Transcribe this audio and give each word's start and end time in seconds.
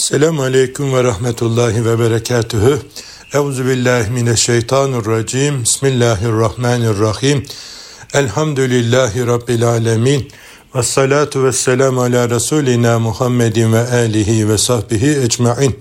Selamun 0.00 0.42
Aleyküm 0.42 0.94
ve 0.94 1.04
Rahmetullahi 1.04 1.84
ve 1.84 1.98
Berekatühü. 1.98 2.78
Euzu 3.34 3.66
billahi 3.66 4.10
mineşşeytanirracim. 4.10 5.62
Bismillahirrahmanirrahim. 5.62 7.44
Elhamdülillahi 8.14 9.26
Rabbil 9.26 9.64
alemin. 9.68 10.28
Ve 10.74 10.82
salatu 10.82 11.44
ve 11.44 11.52
selamu 11.52 12.02
ala 12.02 12.30
Resulina 12.30 12.98
Muhammedin 12.98 13.72
ve 13.72 13.88
alihi 13.88 14.48
ve 14.48 14.58
sahbihi 14.58 15.18
ecmain. 15.18 15.80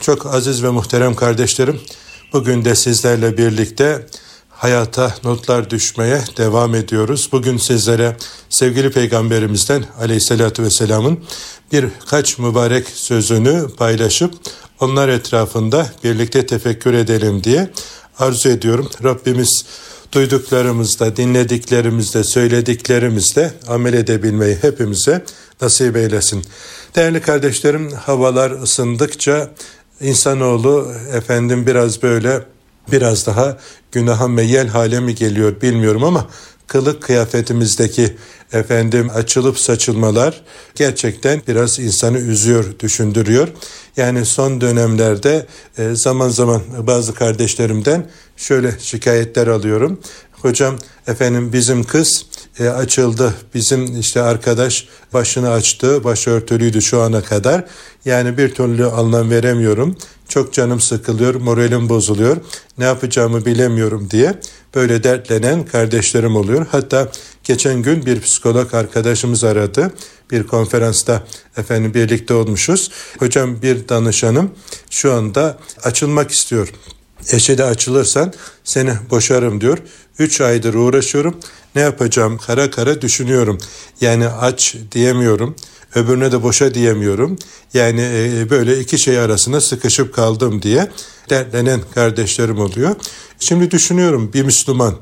Çok 0.00 0.26
aziz 0.26 0.62
ve 0.62 0.70
muhterem 0.70 1.14
kardeşlerim, 1.14 1.80
bugün 2.32 2.64
de 2.64 2.74
sizlerle 2.74 3.38
birlikte 3.38 4.06
hayata 4.56 5.14
notlar 5.24 5.70
düşmeye 5.70 6.20
devam 6.36 6.74
ediyoruz. 6.74 7.28
Bugün 7.32 7.56
sizlere 7.56 8.16
sevgili 8.50 8.90
peygamberimizden 8.90 9.84
aleyhissalatü 10.00 10.62
vesselamın 10.62 11.18
birkaç 11.72 12.38
mübarek 12.38 12.88
sözünü 12.88 13.66
paylaşıp 13.76 14.34
onlar 14.80 15.08
etrafında 15.08 15.86
birlikte 16.04 16.46
tefekkür 16.46 16.94
edelim 16.94 17.44
diye 17.44 17.70
arzu 18.18 18.48
ediyorum. 18.48 18.90
Rabbimiz 19.04 19.64
duyduklarımızda, 20.12 21.16
dinlediklerimizde, 21.16 22.24
söylediklerimizde 22.24 23.52
amel 23.68 23.94
edebilmeyi 23.94 24.58
hepimize 24.60 25.24
nasip 25.62 25.96
eylesin. 25.96 26.44
Değerli 26.96 27.20
kardeşlerim, 27.20 27.92
havalar 27.92 28.50
ısındıkça 28.50 29.50
insanoğlu 30.00 30.92
efendim 31.12 31.66
biraz 31.66 32.02
böyle 32.02 32.53
biraz 32.92 33.26
daha 33.26 33.58
günaha 33.92 34.28
meyel 34.28 34.68
hale 34.68 35.00
mi 35.00 35.14
geliyor 35.14 35.60
bilmiyorum 35.60 36.04
ama 36.04 36.26
kılık 36.66 37.02
kıyafetimizdeki 37.02 38.16
efendim 38.52 39.10
açılıp 39.14 39.58
saçılmalar 39.58 40.40
gerçekten 40.74 41.42
biraz 41.48 41.78
insanı 41.78 42.18
üzüyor, 42.18 42.64
düşündürüyor. 42.80 43.48
Yani 43.96 44.24
son 44.24 44.60
dönemlerde 44.60 45.46
e, 45.78 45.94
zaman 45.94 46.28
zaman 46.28 46.62
bazı 46.78 47.14
kardeşlerimden 47.14 48.10
şöyle 48.36 48.74
şikayetler 48.78 49.46
alıyorum. 49.46 50.00
Hocam 50.32 50.78
efendim 51.06 51.52
bizim 51.52 51.84
kız 51.84 52.26
e, 52.58 52.68
açıldı. 52.68 53.34
Bizim 53.54 54.00
işte 54.00 54.22
arkadaş 54.22 54.88
başını 55.12 55.50
açtı. 55.50 56.04
Başörtülüydü 56.04 56.82
şu 56.82 57.00
ana 57.00 57.22
kadar. 57.22 57.64
Yani 58.04 58.38
bir 58.38 58.54
türlü 58.54 58.86
anlam 58.86 59.30
veremiyorum. 59.30 59.96
Çok 60.34 60.52
canım 60.52 60.80
sıkılıyor, 60.80 61.34
moralim 61.34 61.88
bozuluyor. 61.88 62.36
Ne 62.78 62.84
yapacağımı 62.84 63.44
bilemiyorum 63.44 64.08
diye 64.10 64.40
böyle 64.74 65.04
dertlenen 65.04 65.66
kardeşlerim 65.66 66.36
oluyor. 66.36 66.66
Hatta 66.70 67.08
geçen 67.44 67.82
gün 67.82 68.06
bir 68.06 68.20
psikolog 68.20 68.74
arkadaşımız 68.74 69.44
aradı. 69.44 69.92
Bir 70.30 70.46
konferansta 70.46 71.22
efendim 71.56 71.94
birlikte 71.94 72.34
olmuşuz. 72.34 72.90
Hocam 73.18 73.62
bir 73.62 73.88
danışanım 73.88 74.50
şu 74.90 75.12
anda 75.12 75.58
açılmak 75.82 76.30
istiyor. 76.30 76.72
Eşe 77.32 77.58
de 77.58 77.64
açılırsan 77.64 78.32
seni 78.64 78.92
boşarım 79.10 79.60
diyor. 79.60 79.78
Üç 80.18 80.40
aydır 80.40 80.74
uğraşıyorum. 80.74 81.40
Ne 81.74 81.82
yapacağım 81.82 82.38
kara 82.38 82.70
kara 82.70 83.02
düşünüyorum. 83.02 83.58
Yani 84.00 84.28
aç 84.28 84.76
diyemiyorum. 84.92 85.56
Öbürüne 85.94 86.32
de 86.32 86.42
boşa 86.42 86.74
diyemiyorum. 86.74 87.36
Yani 87.74 88.00
e, 88.00 88.50
böyle 88.50 88.80
iki 88.80 88.98
şey 88.98 89.18
arasında 89.18 89.60
sıkışıp 89.60 90.14
kaldım 90.14 90.62
diye 90.62 90.90
dertlenen 91.30 91.80
kardeşlerim 91.94 92.58
oluyor. 92.58 92.96
Şimdi 93.40 93.70
düşünüyorum 93.70 94.30
bir 94.32 94.42
Müslüman 94.42 94.94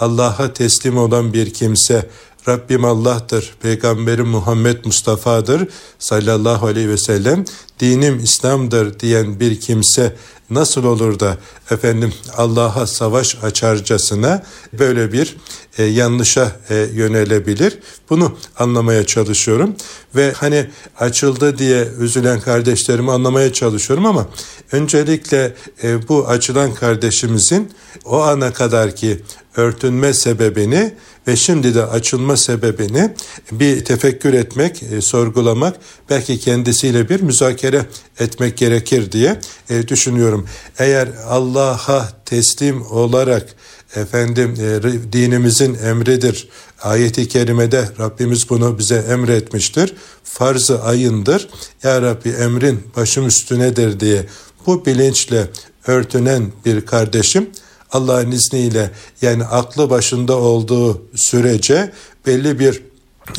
Allah'a 0.00 0.52
teslim 0.52 0.98
olan 0.98 1.32
bir 1.32 1.54
kimse 1.54 2.08
Rabbim 2.48 2.84
Allah'tır, 2.84 3.54
Peygamberim 3.62 4.26
Muhammed 4.26 4.84
Mustafa'dır 4.84 5.68
sallallahu 5.98 6.66
aleyhi 6.66 6.88
ve 6.88 6.98
sellem, 6.98 7.44
dinim 7.80 8.20
İslam'dır 8.24 9.00
diyen 9.00 9.40
bir 9.40 9.60
kimse 9.60 10.16
nasıl 10.50 10.84
olur 10.84 11.20
da 11.20 11.38
efendim 11.70 12.12
Allah'a 12.36 12.86
savaş 12.86 13.36
açarcasına 13.42 14.42
böyle 14.72 15.12
bir 15.12 15.36
e, 15.78 15.84
yanlışa 15.84 16.52
e, 16.70 16.74
yönelebilir? 16.92 17.78
Bunu 18.10 18.36
anlamaya 18.58 19.06
çalışıyorum 19.06 19.76
ve 20.14 20.32
hani 20.32 20.70
açıldı 20.98 21.58
diye 21.58 21.88
üzülen 22.00 22.40
kardeşlerimi 22.40 23.12
anlamaya 23.12 23.52
çalışıyorum 23.52 24.06
ama 24.06 24.26
öncelikle 24.72 25.54
e, 25.82 26.08
bu 26.08 26.28
açılan 26.28 26.74
kardeşimizin 26.74 27.72
o 28.04 28.22
ana 28.22 28.52
kadar 28.52 28.96
ki 28.96 29.20
örtünme 29.56 30.14
sebebini 30.14 30.94
ve 31.28 31.36
şimdi 31.36 31.74
de 31.74 31.86
açılma 31.86 32.36
sebebini 32.36 33.14
bir 33.52 33.84
tefekkür 33.84 34.34
etmek, 34.34 34.82
e, 34.82 35.00
sorgulamak, 35.00 35.76
belki 36.10 36.38
kendisiyle 36.38 37.08
bir 37.08 37.20
müzakere 37.20 37.86
etmek 38.20 38.56
gerekir 38.56 39.12
diye 39.12 39.40
e, 39.70 39.88
düşünüyorum. 39.88 40.48
Eğer 40.78 41.08
Allah'a 41.28 42.08
teslim 42.24 42.82
olarak 42.82 43.54
efendim 43.96 44.54
e, 44.60 45.12
dinimizin 45.12 45.74
emridir. 45.74 46.48
Ayeti 46.82 47.28
kerimede 47.28 47.88
Rabbimiz 47.98 48.50
bunu 48.50 48.78
bize 48.78 48.96
emretmiştir. 48.96 49.94
Farzı 50.24 50.82
ayındır. 50.82 51.48
Ya 51.82 52.02
Rabbi 52.02 52.28
emrin 52.28 52.80
başım 52.96 53.26
üstünedir 53.26 54.00
diye 54.00 54.26
bu 54.66 54.86
bilinçle 54.86 55.48
örtünen 55.86 56.52
bir 56.64 56.86
kardeşim 56.86 57.50
Allah'ın 57.94 58.30
izniyle 58.30 58.90
yani 59.22 59.44
aklı 59.44 59.90
başında 59.90 60.36
olduğu 60.36 61.02
sürece 61.14 61.92
belli 62.26 62.58
bir 62.58 62.82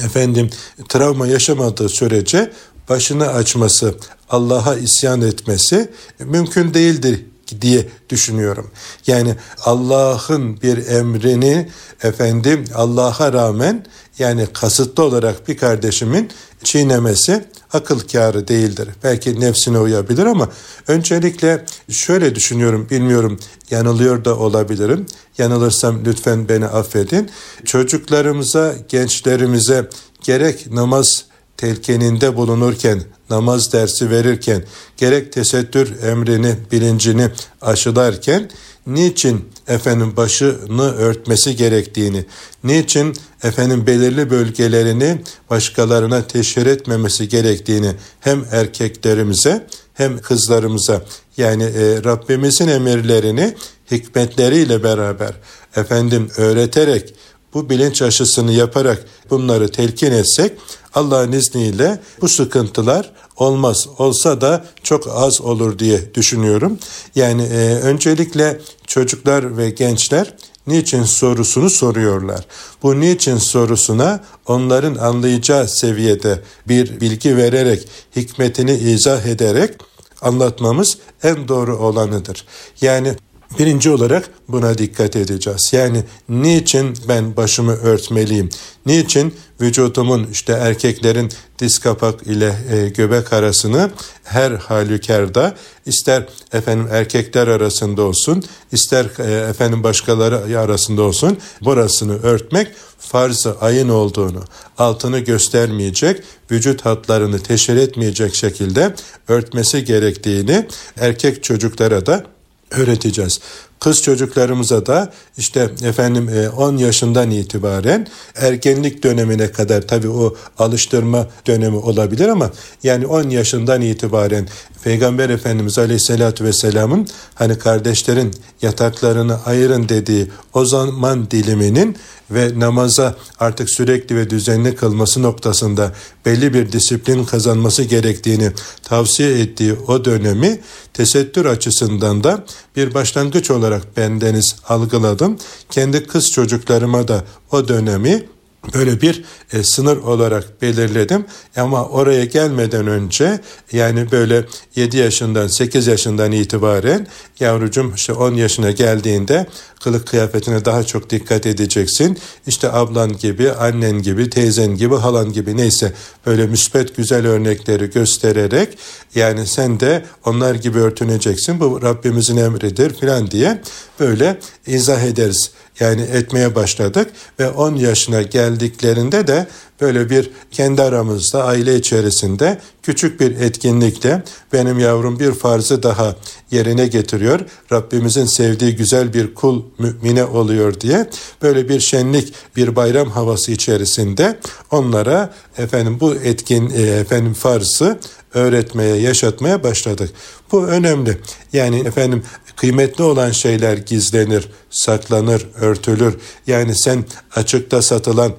efendim 0.06 0.50
travma 0.90 1.28
yaşamadığı 1.28 1.90
sürece 1.90 2.52
başını 2.90 3.28
açması, 3.28 3.96
Allah'a 4.30 4.76
isyan 4.76 5.22
etmesi 5.22 5.92
mümkün 6.20 6.74
değildir 6.74 7.26
diye 7.62 7.88
düşünüyorum. 8.10 8.72
Yani 9.08 9.36
Allah'ın 9.66 10.62
bir 10.62 10.88
emrini 10.88 11.70
efendim 12.04 12.66
Allah'a 12.76 13.34
rağmen 13.34 13.86
yani 14.20 14.48
kasıtlı 14.54 15.04
olarak 15.04 15.48
bir 15.48 15.58
kardeşimin 15.58 16.30
çiğnemesi 16.64 17.46
akıl 17.74 18.00
kârı 18.00 18.48
değildir. 18.48 18.90
Belki 19.04 19.40
nefsine 19.40 19.80
uyabilir 19.80 20.26
ama 20.26 20.50
öncelikle 20.88 21.66
şöyle 21.90 22.36
düşünüyorum 22.36 22.88
bilmiyorum 22.90 23.40
yanılıyor 23.72 24.26
da 24.26 24.38
olabilirim. 24.38 25.06
Yanılırsam 25.38 26.06
lütfen 26.06 26.50
beni 26.50 26.66
affedin. 26.66 27.30
Çocuklarımıza, 27.66 28.76
gençlerimize 28.90 29.90
gerek 30.22 30.72
namaz 30.72 31.26
telkeninde 31.58 32.36
bulunurken, 32.36 33.02
namaz 33.30 33.74
dersi 33.74 34.10
verirken, 34.10 34.64
gerek 34.98 35.32
tesettür 35.32 36.04
emrini, 36.04 36.56
bilincini 36.72 37.30
aşılarken 37.62 38.50
niçin 38.88 39.50
efendim 39.68 40.14
başını 40.18 40.96
örtmesi 40.96 41.56
gerektiğini, 41.56 42.26
niçin 42.64 43.16
efendim 43.44 43.88
belirli 43.88 44.30
bölgelerini 44.30 45.22
başkalarına 45.50 46.28
teşhir 46.28 46.66
etmemesi 46.66 47.30
gerektiğini 47.30 47.92
hem 48.20 48.46
erkeklerimize 48.52 49.68
hem 49.94 50.18
kızlarımıza 50.18 51.02
yani 51.38 51.64
e, 51.64 52.04
Rabbimizin 52.04 52.68
emirlerini 52.68 53.56
hikmetleriyle 53.92 54.84
beraber 54.84 55.34
efendim 55.76 56.30
öğreterek 56.38 57.14
bu 57.56 57.70
bilinç 57.70 58.02
aşısını 58.02 58.52
yaparak 58.52 59.06
bunları 59.30 59.72
telkin 59.72 60.12
etsek 60.12 60.52
Allah'ın 60.94 61.32
izniyle 61.32 62.00
bu 62.22 62.28
sıkıntılar 62.28 63.12
olmaz. 63.36 63.88
Olsa 63.98 64.42
da 64.42 64.66
çok 64.84 65.08
az 65.08 65.42
olur 65.42 65.80
diye 65.80 66.16
düşünüyorum. 66.16 66.80
Yani 67.16 67.44
e, 67.44 67.76
öncelikle 67.76 68.62
çocuklar 68.88 69.58
ve 69.58 69.70
gençler 69.70 70.34
niçin 70.68 71.04
sorusunu 71.04 71.70
soruyorlar. 71.70 72.46
Bu 72.84 73.00
niçin 73.00 73.38
sorusuna 73.38 74.24
onların 74.48 74.96
anlayacağı 74.96 75.68
seviyede 75.68 76.40
bir 76.68 77.02
bilgi 77.02 77.38
vererek, 77.38 77.88
hikmetini 78.16 78.74
izah 78.74 79.26
ederek 79.26 79.74
anlatmamız 80.22 80.98
en 81.24 81.48
doğru 81.48 81.78
olanıdır. 81.78 82.46
Yani 82.82 83.16
Birinci 83.60 83.90
olarak 83.92 84.30
buna 84.48 84.78
dikkat 84.78 85.16
edeceğiz. 85.16 85.70
Yani 85.72 86.04
niçin 86.30 86.98
ben 87.08 87.38
başımı 87.38 87.76
örtmeliyim? 87.76 88.50
Niçin 88.86 89.34
vücudumun 89.62 90.28
işte 90.32 90.54
erkeklerin 90.54 91.32
diz 91.60 91.80
kapak 91.80 92.24
ile 92.28 92.56
e, 92.72 92.90
göbek 92.90 93.34
arasını 93.34 93.92
her 94.24 94.52
halükarda 94.52 95.56
ister 95.86 96.28
efendim 96.54 96.88
erkekler 96.92 97.48
arasında 97.48 98.02
olsun 98.02 98.44
ister 98.72 99.06
e, 99.20 99.50
efendim 99.50 99.84
başkaları 99.84 100.60
arasında 100.60 101.02
olsun 101.02 101.38
burasını 101.62 102.22
örtmek 102.24 102.68
farz-ı 103.00 103.56
ayın 103.62 103.90
olduğunu 103.90 104.44
altını 104.78 105.20
göstermeyecek 105.20 106.24
vücut 106.52 106.86
hatlarını 106.86 107.40
teşhir 107.40 107.76
etmeyecek 107.76 108.36
şekilde 108.36 108.96
örtmesi 109.28 109.86
gerektiğini 109.86 110.68
erkek 110.98 111.44
çocuklara 111.44 112.06
da 112.06 112.35
öğreteceğiz. 112.72 113.40
Kız 113.80 114.02
çocuklarımıza 114.02 114.86
da 114.86 115.14
işte 115.38 115.70
efendim 115.84 116.30
10 116.58 116.78
e, 116.78 116.82
yaşından 116.82 117.32
itibaren 117.32 118.08
ergenlik 118.36 119.04
dönemine 119.04 119.52
kadar 119.52 119.82
tabii 119.82 120.10
o 120.10 120.36
alıştırma 120.58 121.28
dönemi 121.48 121.78
olabilir 121.78 122.28
ama 122.28 122.52
yani 122.84 123.08
10 123.08 123.30
yaşından 123.30 123.82
itibaren 123.82 124.48
Peygamber 124.84 125.30
Efendimiz 125.30 125.78
Aleyhisselatü 125.80 126.44
Vesselam'ın 126.44 127.08
hani 127.36 127.58
kardeşlerin 127.58 128.32
yataklarını 128.62 129.46
ayırın 129.46 129.90
dediği 129.90 130.28
o 130.54 130.66
zaman 130.66 131.32
diliminin 131.32 131.98
ve 132.32 132.60
namaza 132.60 133.16
artık 133.40 133.70
sürekli 133.70 134.16
ve 134.16 134.30
düzenli 134.30 134.76
kılması 134.76 135.22
noktasında 135.22 135.92
belli 136.26 136.54
bir 136.54 136.72
disiplin 136.72 137.26
kazanması 137.26 137.84
gerektiğini 137.84 138.52
tavsiye 138.84 139.40
ettiği 139.40 139.74
o 139.88 140.06
dönemi 140.06 140.60
tesettür 140.94 141.46
açısından 141.46 142.24
da 142.24 142.44
bir 142.76 142.94
başlangıç 142.94 143.52
olarak 143.52 143.65
bendeniz 143.98 144.56
algıladım. 144.70 145.38
Kendi 145.70 146.08
kız 146.08 146.32
çocuklarıma 146.32 147.08
da 147.08 147.24
o 147.52 147.68
dönemi 147.68 148.26
böyle 148.74 149.02
bir 149.02 149.24
e, 149.54 149.64
sınır 149.64 149.98
olarak 149.98 150.62
belirledim. 150.62 151.26
Ama 151.56 151.86
oraya 151.86 152.26
gelmeden 152.26 152.88
önce 152.88 153.40
yani 153.72 154.12
böyle 154.12 154.46
7 154.76 154.98
yaşından 154.98 155.48
8 155.48 155.88
yaşından 155.88 156.32
itibaren 156.32 157.08
yavrucum 157.40 157.94
işte 157.96 158.14
10 158.14 158.34
yaşına 158.34 158.72
geldiğinde 158.72 159.48
kılık 159.84 160.08
kıyafetine 160.08 160.66
daha 160.66 160.84
çok 160.84 161.10
dikkat 161.10 161.46
edeceksin. 161.46 162.18
İşte 162.48 162.72
ablan 162.72 163.18
gibi, 163.18 163.52
annen 163.52 164.02
gibi, 164.02 164.30
teyzen 164.30 164.76
gibi, 164.76 164.96
halan 164.96 165.34
gibi 165.34 165.58
neyse 165.58 165.94
böyle 166.26 166.48
müspet 166.48 166.96
güzel 166.96 167.28
örnekleri 167.28 167.90
göstererek 167.90 168.78
yani 169.16 169.48
sen 169.48 169.80
de 169.80 170.06
onlar 170.26 170.56
gibi 170.56 170.80
örtüneceksin. 170.80 171.60
Bu 171.60 171.82
Rabbimizin 171.82 172.38
emridir 172.38 172.94
filan 172.94 173.32
diye 173.32 173.62
böyle 174.00 174.40
izah 174.68 175.02
ederiz 175.02 175.52
yani 175.80 176.02
etmeye 176.02 176.56
başladık 176.56 177.12
ve 177.40 177.50
10 177.50 177.76
yaşına 177.76 178.22
geldiklerinde 178.22 179.28
de 179.28 179.48
böyle 179.82 180.10
bir 180.10 180.32
kendi 180.52 180.82
aramızda 180.82 181.44
aile 181.44 181.76
içerisinde 181.76 182.60
küçük 182.84 183.20
bir 183.20 183.40
etkinlikte 183.40 184.24
benim 184.54 184.80
yavrum 184.80 185.20
bir 185.20 185.32
farzı 185.32 185.84
daha 185.84 186.16
yerine 186.52 186.88
getiriyor. 186.88 187.40
Rabbimizin 187.72 188.26
sevdiği 188.26 188.76
güzel 188.76 189.14
bir 189.14 189.34
kul 189.34 189.64
mümine 189.80 190.26
oluyor 190.26 190.80
diye 190.80 191.10
böyle 191.42 191.70
bir 191.70 191.80
şenlik 191.80 192.34
bir 192.56 192.76
bayram 192.76 193.10
havası 193.10 193.52
içerisinde 193.52 194.40
onlara 194.72 195.34
efendim 195.58 195.98
bu 196.00 196.16
etkin 196.16 196.70
e, 196.70 196.82
efendim 196.82 197.34
farzı 197.34 198.00
öğretmeye, 198.34 198.96
yaşatmaya 198.96 199.64
başladık. 199.64 200.10
Bu 200.52 200.68
önemli. 200.68 201.18
Yani 201.54 201.80
efendim 201.80 202.24
kıymetli 202.56 203.04
olan 203.04 203.32
şeyler 203.32 203.78
gizlenir, 203.78 204.50
saklanır, 204.70 205.48
örtülür. 205.56 206.18
Yani 206.48 206.76
sen 206.76 207.06
açıkta 207.36 207.82
satılan 207.82 208.32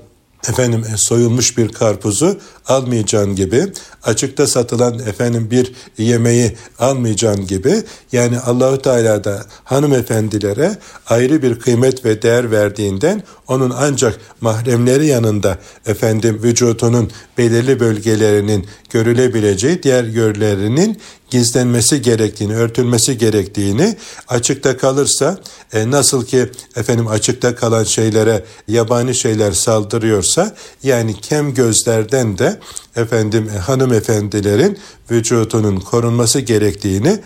efendim 0.49 0.85
e, 0.95 0.97
soyulmuş 0.97 1.59
bir 1.59 1.69
karpuzu 1.69 2.39
almayacağın 2.67 3.37
gibi 3.37 3.73
açıkta 4.03 4.47
satılan 4.47 4.99
efendim 4.99 5.49
bir 5.51 5.73
yemeği 5.99 6.57
almayacağın 6.79 7.47
gibi 7.47 7.83
yani 8.13 8.39
Allahu 8.41 8.83
Teala 8.83 9.25
da 9.25 9.45
hanımefendilere 9.65 10.79
ayrı 11.07 11.43
bir 11.43 11.59
kıymet 11.59 12.05
ve 12.05 12.23
değer 12.23 12.51
verdiğinden 12.51 13.23
onun 13.49 13.73
ancak 13.77 14.21
mahremleri 14.41 15.07
yanında 15.07 15.59
efendim 15.87 16.41
vücudunun 16.43 17.11
belirli 17.39 17.81
bölgelerinin 17.81 18.67
görülebileceği 18.91 19.83
diğer 19.83 20.05
yönlerinin 20.05 20.99
gizlenmesi 21.31 22.02
gerektiğini, 22.02 22.56
örtülmesi 22.56 23.19
gerektiğini 23.19 23.96
açıkta 24.28 24.76
kalırsa 24.76 25.38
e, 25.73 25.90
nasıl 25.90 26.26
ki 26.26 26.50
efendim 26.76 27.06
açıkta 27.06 27.55
kalan 27.55 27.84
şeylere 27.84 28.44
yabani 28.69 29.14
şeyler 29.14 29.52
saldırıyorsa 29.52 30.56
yani 30.82 31.20
kem 31.20 31.55
gözlerden 31.55 32.38
de 32.38 32.61
efendim 32.96 33.50
e, 33.55 33.58
hanımefendilerin 33.58 34.78
vücudunun 35.11 35.81
korunması 35.81 36.40
gerektiğini 36.40 37.19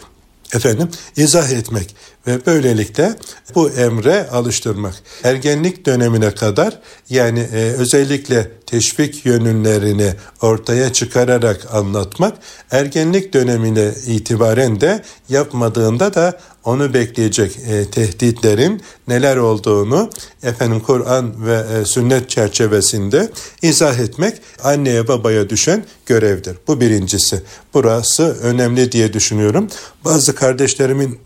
efendim 0.55 0.89
izah 1.17 1.51
etmek 1.51 1.97
ve 2.27 2.47
böylelikle 2.47 3.15
bu 3.55 3.71
emre 3.71 4.29
alıştırmak. 4.29 4.95
Ergenlik 5.25 5.87
dönemine 5.87 6.31
kadar 6.31 6.79
yani 7.11 7.41
e, 7.41 7.57
özellikle 7.57 8.51
teşvik 8.67 9.27
yönünlerini 9.27 10.15
ortaya 10.43 10.93
çıkararak 10.93 11.75
anlatmak, 11.75 12.39
ergenlik 12.71 13.35
dönemine 13.35 13.91
itibaren 14.07 14.81
de 14.81 15.03
yapmadığında 15.29 16.15
da 16.15 16.39
onu 16.65 16.95
bekleyecek 16.95 17.59
e, 17.69 17.91
tehditlerin 17.91 18.83
neler 19.09 19.37
olduğunu 19.37 20.11
efendim 20.43 20.81
Kur'an 20.81 21.47
ve 21.47 21.65
e, 21.75 21.85
sünnet 21.85 22.31
çerçevesinde 22.31 23.31
izah 23.63 23.99
etmek 23.99 24.35
anneye 24.63 25.09
babaya 25.09 25.51
düşen 25.51 25.85
görevdir. 26.07 26.57
Bu 26.69 26.81
birincisi. 26.81 27.43
Burası 27.75 28.37
önemli 28.43 28.93
diye 28.93 29.13
düşünüyorum. 29.13 29.69
Bazı 30.05 30.35
kardeşlerimin 30.35 31.19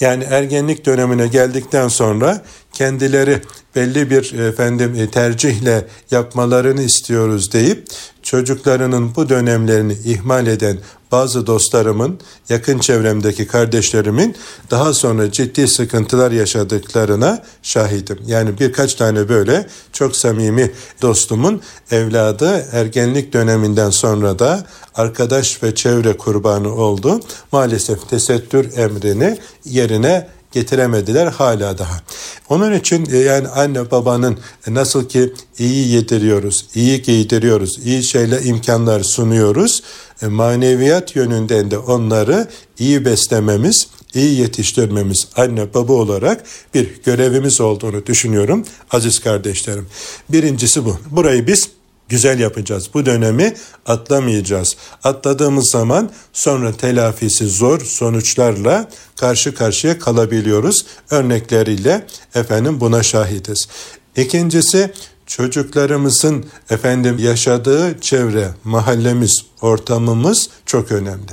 yani 0.00 0.24
ergenlik 0.24 0.86
dönemine 0.86 1.26
geldikten 1.26 1.88
sonra 1.88 2.42
kendileri 2.72 3.42
belli 3.76 4.10
bir 4.10 4.38
efendim 4.38 4.94
e, 4.94 5.10
tercihle 5.10 5.84
yapmalarını 6.10 6.82
istiyoruz 6.82 7.52
deyip 7.52 7.86
çocuklarının 8.22 9.14
bu 9.16 9.28
dönemlerini 9.28 9.92
ihmal 10.04 10.46
eden 10.46 10.78
bazı 11.12 11.46
dostlarımın, 11.46 12.18
yakın 12.48 12.78
çevremdeki 12.78 13.46
kardeşlerimin 13.46 14.36
daha 14.70 14.94
sonra 14.94 15.32
ciddi 15.32 15.68
sıkıntılar 15.68 16.30
yaşadıklarına 16.30 17.42
şahidim. 17.62 18.18
Yani 18.26 18.58
birkaç 18.60 18.94
tane 18.94 19.28
böyle 19.28 19.66
çok 19.92 20.16
samimi 20.16 20.72
dostumun 21.02 21.62
evladı 21.90 22.66
ergenlik 22.72 23.32
döneminden 23.32 23.90
sonra 23.90 24.38
da 24.38 24.66
arkadaş 24.94 25.62
ve 25.62 25.74
çevre 25.74 26.16
kurbanı 26.16 26.74
oldu. 26.74 27.20
Maalesef 27.52 28.08
tesettür 28.08 28.76
emrini 28.76 29.38
yerine 29.64 30.28
getiremediler 30.56 31.26
hala 31.26 31.78
daha. 31.78 32.00
Onun 32.48 32.72
için 32.72 33.06
e, 33.12 33.16
yani 33.16 33.48
anne 33.48 33.90
babanın 33.90 34.38
e, 34.66 34.74
nasıl 34.74 35.08
ki 35.08 35.32
iyi 35.58 35.88
yediriyoruz, 35.88 36.66
iyi 36.74 37.02
giydiriyoruz, 37.02 37.78
iyi 37.84 38.04
şeyle 38.04 38.42
imkanlar 38.42 39.02
sunuyoruz. 39.02 39.82
E, 40.22 40.26
maneviyat 40.26 41.16
yönünden 41.16 41.70
de 41.70 41.78
onları 41.78 42.48
iyi 42.78 43.04
beslememiz, 43.04 43.88
iyi 44.14 44.40
yetiştirmemiz 44.40 45.28
anne 45.36 45.74
baba 45.74 45.92
olarak 45.92 46.44
bir 46.74 47.02
görevimiz 47.04 47.60
olduğunu 47.60 48.06
düşünüyorum 48.06 48.64
aziz 48.90 49.18
kardeşlerim. 49.18 49.86
Birincisi 50.28 50.84
bu. 50.84 50.96
Burayı 51.10 51.46
biz 51.46 51.68
güzel 52.08 52.38
yapacağız. 52.38 52.90
Bu 52.94 53.06
dönemi 53.06 53.54
atlamayacağız. 53.86 54.76
Atladığımız 55.04 55.70
zaman 55.70 56.10
sonra 56.32 56.72
telafisi 56.72 57.46
zor 57.46 57.80
sonuçlarla 57.80 58.88
karşı 59.16 59.54
karşıya 59.54 59.98
kalabiliyoruz. 59.98 60.86
Örnekleriyle 61.10 62.06
efendim 62.34 62.80
buna 62.80 63.02
şahidiz. 63.02 63.68
İkincisi 64.16 64.92
çocuklarımızın 65.26 66.44
efendim 66.70 67.18
yaşadığı 67.18 68.00
çevre, 68.00 68.48
mahallemiz, 68.64 69.44
ortamımız 69.60 70.48
çok 70.66 70.92
önemli. 70.92 71.30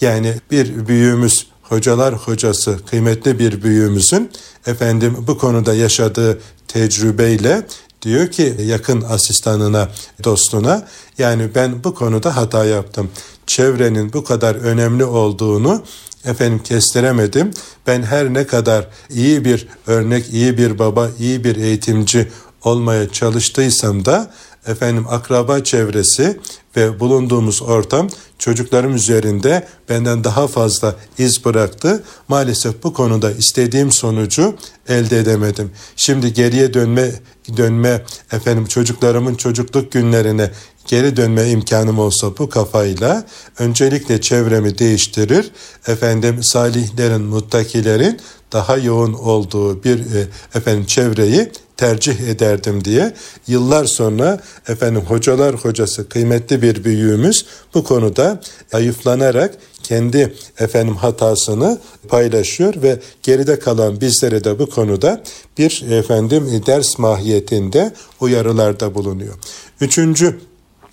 Yani 0.00 0.34
bir 0.50 0.88
büyüğümüz 0.88 1.46
hocalar 1.62 2.14
hocası 2.14 2.78
kıymetli 2.90 3.38
bir 3.38 3.62
büyüğümüzün 3.62 4.30
efendim 4.66 5.16
bu 5.26 5.38
konuda 5.38 5.74
yaşadığı 5.74 6.38
tecrübeyle 6.68 7.66
diyor 8.06 8.30
ki 8.30 8.56
yakın 8.64 9.02
asistanına, 9.02 9.88
dostuna 10.24 10.86
yani 11.18 11.48
ben 11.54 11.84
bu 11.84 11.94
konuda 11.94 12.36
hata 12.36 12.64
yaptım. 12.64 13.10
Çevrenin 13.46 14.12
bu 14.12 14.24
kadar 14.24 14.54
önemli 14.54 15.04
olduğunu 15.04 15.82
efendim 16.24 16.62
kestiremedim. 16.62 17.50
Ben 17.86 18.02
her 18.02 18.34
ne 18.34 18.46
kadar 18.46 18.88
iyi 19.10 19.44
bir 19.44 19.68
örnek, 19.86 20.28
iyi 20.32 20.58
bir 20.58 20.78
baba, 20.78 21.10
iyi 21.18 21.44
bir 21.44 21.56
eğitimci 21.56 22.28
olmaya 22.64 23.08
çalıştıysam 23.12 24.04
da 24.04 24.30
efendim 24.66 25.06
akraba 25.08 25.64
çevresi 25.64 26.40
ve 26.76 27.00
bulunduğumuz 27.00 27.62
ortam 27.62 28.08
çocuklarım 28.38 28.94
üzerinde 28.94 29.66
benden 29.88 30.24
daha 30.24 30.48
fazla 30.48 30.94
iz 31.18 31.44
bıraktı. 31.44 32.04
Maalesef 32.28 32.82
bu 32.82 32.92
konuda 32.92 33.30
istediğim 33.30 33.92
sonucu 33.92 34.54
elde 34.88 35.18
edemedim. 35.18 35.70
Şimdi 35.96 36.32
geriye 36.32 36.74
dönme 36.74 37.12
dönme 37.56 38.04
efendim 38.32 38.66
çocuklarımın 38.66 39.34
çocukluk 39.34 39.92
günlerine 39.92 40.50
geri 40.86 41.16
dönme 41.16 41.50
imkanım 41.50 41.98
olsa 41.98 42.38
bu 42.38 42.48
kafayla 42.48 43.24
öncelikle 43.58 44.20
çevremi 44.20 44.78
değiştirir. 44.78 45.50
Efendim 45.86 46.42
salihlerin, 46.42 47.22
muttakilerin 47.22 48.20
daha 48.52 48.76
yoğun 48.76 49.12
olduğu 49.12 49.84
bir 49.84 49.98
e, 49.98 50.26
efendim 50.54 50.86
çevreyi 50.86 51.50
tercih 51.76 52.20
ederdim 52.20 52.84
diye 52.84 53.14
yıllar 53.46 53.84
sonra 53.84 54.40
efendim 54.68 55.02
hocalar 55.08 55.54
hocası 55.54 56.08
kıymetli 56.08 56.62
bir 56.62 56.84
büyüğümüz 56.84 57.46
bu 57.74 57.84
konuda 57.84 58.40
ayıflanarak 58.72 59.54
kendi 59.82 60.34
efendim 60.58 60.96
hatasını 60.96 61.78
paylaşıyor 62.08 62.82
ve 62.82 63.00
geride 63.22 63.58
kalan 63.58 64.00
bizlere 64.00 64.44
de 64.44 64.58
bu 64.58 64.70
konuda 64.70 65.22
bir 65.58 65.84
efendim 65.90 66.62
ders 66.66 66.98
mahiyetinde 66.98 67.92
uyarılarda 68.20 68.94
bulunuyor. 68.94 69.34
Üçüncü 69.80 70.40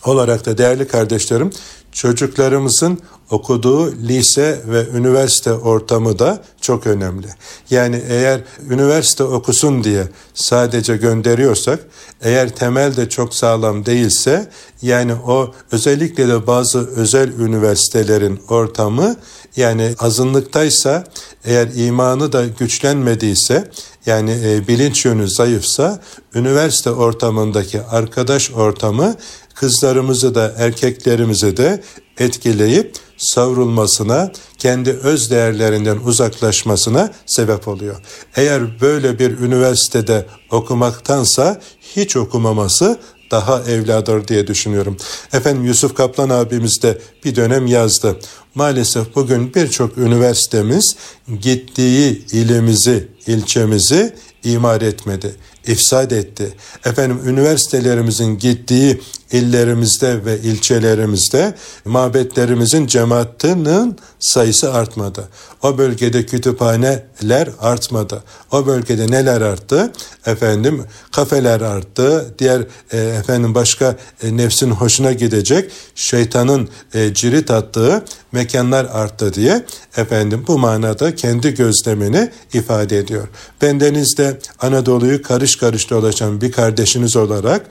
olarak 0.05 0.45
da 0.45 0.57
değerli 0.57 0.87
kardeşlerim 0.87 1.51
çocuklarımızın 1.91 2.99
okuduğu 3.29 3.91
lise 3.91 4.61
ve 4.67 4.87
üniversite 4.97 5.53
ortamı 5.53 6.19
da 6.19 6.43
çok 6.61 6.87
önemli. 6.87 7.27
Yani 7.69 8.01
eğer 8.09 8.41
üniversite 8.69 9.23
okusun 9.23 9.83
diye 9.83 10.03
sadece 10.33 10.97
gönderiyorsak, 10.97 11.79
eğer 12.21 12.55
temel 12.55 12.95
de 12.95 13.09
çok 13.09 13.35
sağlam 13.35 13.85
değilse, 13.85 14.49
yani 14.81 15.13
o 15.13 15.53
özellikle 15.71 16.27
de 16.27 16.47
bazı 16.47 16.87
özel 16.95 17.39
üniversitelerin 17.39 18.39
ortamı 18.49 19.15
yani 19.57 19.95
azınlıktaysa, 19.99 21.03
eğer 21.45 21.67
imanı 21.75 22.31
da 22.31 22.45
güçlenmediyse, 22.45 23.71
yani 24.05 24.31
e, 24.43 24.67
bilinç 24.67 25.05
yönü 25.05 25.29
zayıfsa, 25.29 25.99
üniversite 26.35 26.91
ortamındaki 26.91 27.81
arkadaş 27.81 28.51
ortamı 28.51 29.15
kızlarımızı 29.55 30.35
da 30.35 30.53
erkeklerimizi 30.57 31.57
de 31.57 31.83
etkileyip 32.17 32.95
savrulmasına, 33.17 34.31
kendi 34.57 34.91
öz 34.91 35.31
değerlerinden 35.31 35.97
uzaklaşmasına 35.97 37.11
sebep 37.25 37.67
oluyor. 37.67 38.01
Eğer 38.35 38.81
böyle 38.81 39.19
bir 39.19 39.39
üniversitede 39.39 40.25
okumaktansa 40.51 41.61
hiç 41.95 42.17
okumaması 42.17 42.99
daha 43.33 43.61
evladır 43.63 44.27
diye 44.27 44.47
düşünüyorum. 44.47 44.97
Efendim 45.33 45.65
Yusuf 45.65 45.95
Kaplan 45.95 46.29
abimiz 46.29 46.81
de 46.83 46.97
bir 47.25 47.35
dönem 47.35 47.67
yazdı. 47.67 48.19
Maalesef 48.55 49.15
bugün 49.15 49.53
birçok 49.53 49.97
üniversitemiz 49.97 50.95
gittiği 51.41 52.25
ilimizi, 52.31 53.07
ilçemizi 53.27 54.15
imar 54.43 54.81
etmedi, 54.81 55.35
ifsad 55.67 56.11
etti. 56.11 56.53
Efendim 56.85 57.19
üniversitelerimizin 57.25 58.37
gittiği 58.37 59.01
illerimizde 59.33 60.25
ve 60.25 60.39
ilçelerimizde 60.39 61.53
mabetlerimizin 61.85 62.87
cemaatinin 62.87 63.97
sayısı 64.19 64.73
artmadı. 64.73 65.29
O 65.63 65.77
bölgede 65.77 66.25
kütüphaneler 66.25 67.49
artmadı. 67.59 68.23
O 68.51 68.65
bölgede 68.65 69.11
neler 69.11 69.41
arttı? 69.41 69.91
Efendim 70.25 70.83
kafeler 71.11 71.61
arttı. 71.61 72.33
Diğer 72.39 72.61
e, 72.91 72.97
efendim 72.97 73.55
başka 73.55 73.95
e, 74.23 74.37
nefsin 74.37 74.71
hoşuna 74.71 75.11
gidecek 75.11 75.71
şeytanın 75.95 76.69
e, 76.93 77.13
cirit 77.13 77.51
attığı 77.51 78.05
mekanlar 78.31 78.85
arttı 78.85 79.33
diye 79.33 79.65
efendim 79.97 80.45
bu 80.47 80.59
manada 80.59 81.15
kendi 81.15 81.53
gözlemini 81.53 82.29
ifade 82.53 82.97
ediyor. 82.97 83.27
Bendeniz 83.61 84.17
de 84.17 84.39
Anadolu'yu 84.59 85.21
karış 85.21 85.55
karış 85.55 85.89
dolaşan 85.89 86.41
bir 86.41 86.51
kardeşiniz 86.51 87.15
olarak 87.15 87.65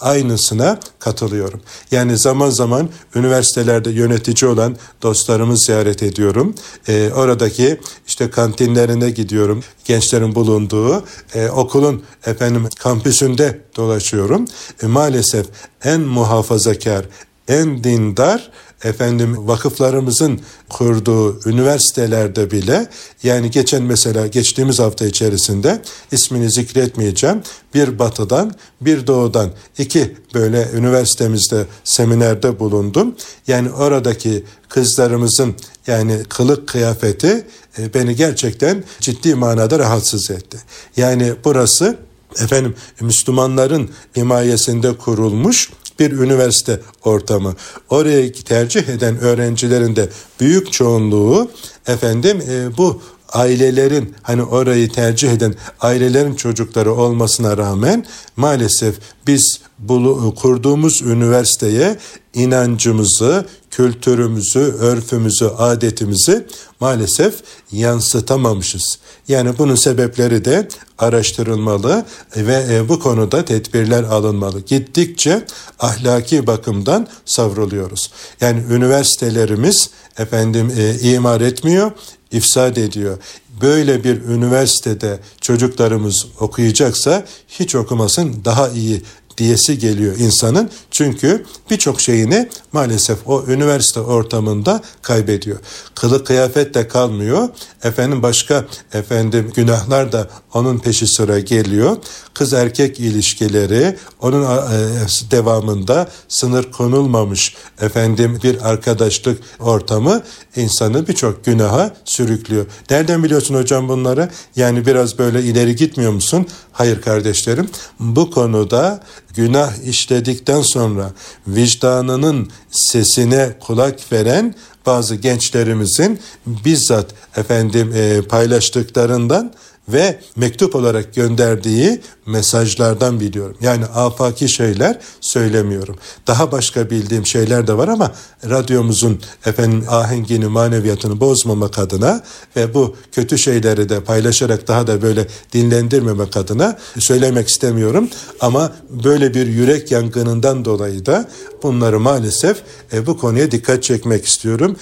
aynısına 0.00 0.78
katılıyorum. 1.02 1.60
Yani 1.90 2.18
zaman 2.18 2.50
zaman 2.50 2.88
üniversitelerde 3.14 3.90
yönetici 3.90 4.50
olan 4.50 4.76
dostlarımı 5.02 5.58
ziyaret 5.58 6.02
ediyorum. 6.02 6.54
E, 6.88 7.10
oradaki 7.14 7.80
işte 8.06 8.30
kantinlerine 8.30 9.10
gidiyorum. 9.10 9.62
Gençlerin 9.84 10.34
bulunduğu 10.34 11.04
e, 11.34 11.48
okulun 11.48 12.02
efendim 12.26 12.68
kampüsünde 12.78 13.60
dolaşıyorum. 13.76 14.44
E, 14.82 14.86
maalesef 14.86 15.46
en 15.84 16.00
muhafazakar, 16.00 17.04
en 17.48 17.84
dindar 17.84 18.50
efendim 18.84 19.48
vakıflarımızın 19.48 20.40
kurduğu 20.68 21.48
üniversitelerde 21.48 22.50
bile 22.50 22.86
yani 23.22 23.50
geçen 23.50 23.82
mesela 23.82 24.26
geçtiğimiz 24.26 24.78
hafta 24.78 25.06
içerisinde 25.06 25.82
ismini 26.12 26.50
zikretmeyeceğim 26.50 27.42
bir 27.74 27.98
batıdan 27.98 28.54
bir 28.80 29.06
doğudan 29.06 29.50
iki 29.78 30.16
böyle 30.34 30.68
üniversitemizde 30.74 31.66
seminerde 31.84 32.58
bulundum. 32.58 33.14
Yani 33.46 33.70
oradaki 33.70 34.44
kızlarımızın 34.68 35.54
yani 35.86 36.22
kılık 36.28 36.68
kıyafeti 36.68 37.46
e, 37.78 37.94
beni 37.94 38.16
gerçekten 38.16 38.84
ciddi 39.00 39.34
manada 39.34 39.78
rahatsız 39.78 40.30
etti. 40.30 40.58
Yani 40.96 41.32
burası 41.44 41.98
efendim 42.40 42.74
Müslümanların 43.00 43.90
himayesinde 44.16 44.96
kurulmuş 44.96 45.70
bir 45.98 46.12
üniversite 46.12 46.80
ortamı. 47.04 47.54
Oraya 47.90 48.32
tercih 48.32 48.88
eden 48.88 49.18
öğrencilerin 49.20 49.96
de 49.96 50.08
büyük 50.40 50.72
çoğunluğu 50.72 51.50
efendim 51.86 52.42
e, 52.48 52.76
bu 52.76 53.02
ailelerin 53.32 54.14
hani 54.22 54.42
orayı 54.42 54.92
tercih 54.92 55.32
eden 55.32 55.54
ailelerin 55.80 56.34
çocukları 56.34 56.92
olmasına 56.94 57.56
rağmen 57.56 58.06
maalesef 58.36 58.94
biz 59.26 59.60
bulu, 59.78 60.34
kurduğumuz 60.34 61.02
üniversiteye 61.02 61.96
inancımızı, 62.34 63.46
kültürümüzü, 63.70 64.58
örfümüzü, 64.60 65.44
adetimizi 65.44 66.46
maalesef 66.80 67.34
yansıtamamışız. 67.72 68.98
Yani 69.28 69.58
bunun 69.58 69.74
sebepleri 69.74 70.44
de 70.44 70.68
araştırılmalı 70.98 72.04
ve 72.36 72.66
e, 72.70 72.88
bu 72.88 73.00
konuda 73.00 73.44
tedbirler 73.44 74.02
alınmalı. 74.02 74.60
Gittikçe 74.60 75.44
ahlaki 75.78 76.46
bakımdan 76.46 77.06
savruluyoruz. 77.24 78.10
Yani 78.40 78.62
üniversitelerimiz 78.70 79.90
efendim 80.18 80.72
e, 80.78 80.98
imar 81.00 81.40
etmiyor, 81.40 81.92
ifsad 82.32 82.76
ediyor. 82.76 83.18
Böyle 83.60 84.04
bir 84.04 84.22
üniversitede 84.22 85.18
çocuklarımız 85.40 86.26
okuyacaksa 86.40 87.24
hiç 87.48 87.74
okumasın 87.74 88.40
daha 88.44 88.68
iyi 88.68 89.02
diyesi 89.38 89.78
geliyor 89.78 90.16
insanın. 90.18 90.70
Çünkü 90.90 91.44
birçok 91.70 92.00
şeyini 92.00 92.48
maalesef 92.72 93.18
o 93.26 93.44
üniversite 93.48 94.00
ortamında 94.00 94.80
kaybediyor. 95.02 95.58
Kılık 95.94 96.26
kıyafet 96.26 96.74
de 96.74 96.88
kalmıyor. 96.88 97.48
Efendim 97.82 98.22
başka 98.22 98.64
efendim 98.92 99.52
günahlar 99.54 100.12
da 100.12 100.28
onun 100.54 100.78
peşi 100.78 101.06
sıra 101.06 101.38
geliyor. 101.38 101.96
Kız 102.34 102.52
erkek 102.52 103.00
ilişkileri 103.00 103.96
onun 104.20 104.42
e, 104.42 105.06
devamında 105.30 106.08
sınır 106.28 106.72
konulmamış 106.72 107.54
efendim 107.80 108.38
bir 108.42 108.68
arkadaşlık 108.70 109.42
ortamı 109.60 110.22
insanı 110.56 111.08
birçok 111.08 111.44
günaha 111.44 111.90
sürüklüyor. 112.04 112.66
Nereden 112.90 113.24
biliyorsun 113.24 113.54
hocam 113.54 113.88
bunları? 113.88 114.30
Yani 114.56 114.86
biraz 114.86 115.18
böyle 115.18 115.42
ileri 115.42 115.76
gitmiyor 115.76 116.12
musun? 116.12 116.46
Hayır 116.72 117.00
kardeşlerim. 117.00 117.68
Bu 118.00 118.30
konuda 118.30 119.00
günah 119.34 119.78
işledikten 119.84 120.62
sonra 120.62 121.12
vicdanının 121.46 122.50
sesine 122.70 123.52
kulak 123.60 124.12
veren 124.12 124.54
bazı 124.86 125.14
gençlerimizin 125.14 126.20
bizzat 126.46 127.14
efendim 127.36 127.92
e, 127.96 128.22
paylaştıklarından 128.22 129.52
ve 129.88 130.20
mektup 130.36 130.74
olarak 130.74 131.14
gönderdiği 131.14 132.00
mesajlardan 132.26 133.20
biliyorum. 133.20 133.56
Yani 133.60 133.84
afaki 133.84 134.48
şeyler 134.48 134.98
söylemiyorum. 135.20 135.96
Daha 136.26 136.52
başka 136.52 136.90
bildiğim 136.90 137.26
şeyler 137.26 137.66
de 137.66 137.76
var 137.76 137.88
ama 137.88 138.12
radyomuzun 138.48 139.20
efendim 139.46 139.84
ahengini, 139.88 140.46
maneviyatını 140.46 141.20
bozmamak 141.20 141.78
adına 141.78 142.22
ve 142.56 142.74
bu 142.74 142.96
kötü 143.12 143.38
şeyleri 143.38 143.88
de 143.88 144.00
paylaşarak 144.00 144.68
daha 144.68 144.86
da 144.86 145.02
böyle 145.02 145.26
dinlendirmemek 145.52 146.36
adına 146.36 146.78
söylemek 146.98 147.48
istemiyorum. 147.48 148.08
Ama 148.40 148.72
böyle 149.04 149.34
bir 149.34 149.46
yürek 149.46 149.90
yangınından 149.90 150.64
dolayı 150.64 151.06
da 151.06 151.28
bunları 151.62 152.00
maalesef 152.00 152.62
e, 152.92 153.06
bu 153.06 153.18
konuya 153.18 153.50
dikkat 153.50 153.82
çekmek 153.82 154.26
istiyorum. 154.26 154.76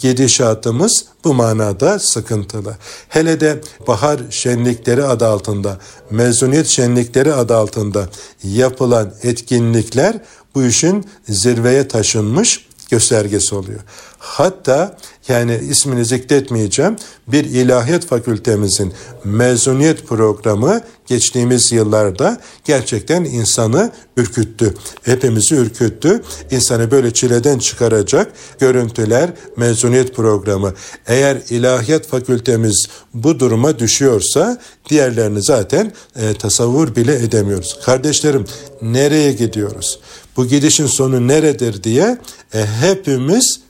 Gidişatımız 0.00 1.04
bu 1.24 1.34
manada 1.34 1.98
sıkıntılı. 1.98 2.76
Hele 3.08 3.40
de 3.40 3.60
bahar 3.86 4.20
şenlikleri 4.44 5.04
adı 5.04 5.26
altında, 5.26 5.78
mezuniyet 6.10 6.66
şenlikleri 6.66 7.34
adı 7.34 7.56
altında 7.56 8.08
yapılan 8.42 9.14
etkinlikler 9.22 10.18
bu 10.54 10.64
işin 10.64 11.06
zirveye 11.28 11.88
taşınmış 11.88 12.66
göstergesi 12.90 13.54
oluyor. 13.54 13.80
Hatta 14.18 14.96
yani 15.28 15.60
ismini 15.70 16.04
zikretmeyeceğim 16.04 16.96
bir 17.28 17.44
ilahiyat 17.44 18.06
fakültemizin 18.06 18.92
mezuniyet 19.24 20.06
programı 20.06 20.80
geçtiğimiz 21.06 21.72
yıllarda 21.72 22.40
gerçekten 22.64 23.24
insanı 23.24 23.92
ürküttü. 24.16 24.74
Hepimizi 25.02 25.54
ürküttü. 25.54 26.22
İnsanı 26.50 26.90
böyle 26.90 27.10
çileden 27.10 27.58
çıkaracak 27.58 28.32
görüntüler, 28.60 29.30
mezuniyet 29.56 30.16
programı. 30.16 30.74
Eğer 31.06 31.36
ilahiyat 31.50 32.06
fakültemiz 32.06 32.86
bu 33.14 33.40
duruma 33.40 33.78
düşüyorsa 33.78 34.60
diğerlerini 34.90 35.42
zaten 35.42 35.92
e, 36.16 36.34
tasavvur 36.34 36.96
bile 36.96 37.14
edemiyoruz. 37.14 37.78
Kardeşlerim 37.84 38.44
nereye 38.82 39.32
gidiyoruz? 39.32 40.00
Bu 40.36 40.46
gidişin 40.46 40.86
sonu 40.86 41.28
neredir 41.28 41.82
diye 41.82 42.18
e, 42.54 42.66
hepimiz 42.66 43.60